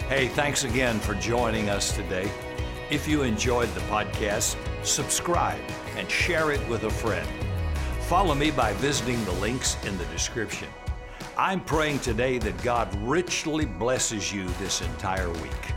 Hey, 0.07 0.27
thanks 0.27 0.63
again 0.63 0.99
for 0.99 1.15
joining 1.15 1.69
us 1.69 1.95
today. 1.95 2.29
If 2.91 3.07
you 3.07 3.23
enjoyed 3.23 3.73
the 3.73 3.81
podcast, 3.81 4.55
subscribe 4.85 5.59
and 5.97 6.09
share 6.09 6.51
it 6.51 6.67
with 6.69 6.83
a 6.83 6.89
friend. 6.91 7.27
Follow 8.01 8.35
me 8.35 8.51
by 8.51 8.73
visiting 8.73 9.23
the 9.25 9.31
links 9.33 9.83
in 9.83 9.97
the 9.97 10.05
description. 10.05 10.67
I'm 11.37 11.59
praying 11.59 11.99
today 11.99 12.37
that 12.37 12.63
God 12.63 12.95
richly 13.01 13.65
blesses 13.65 14.31
you 14.31 14.47
this 14.57 14.79
entire 14.79 15.29
week. 15.29 15.74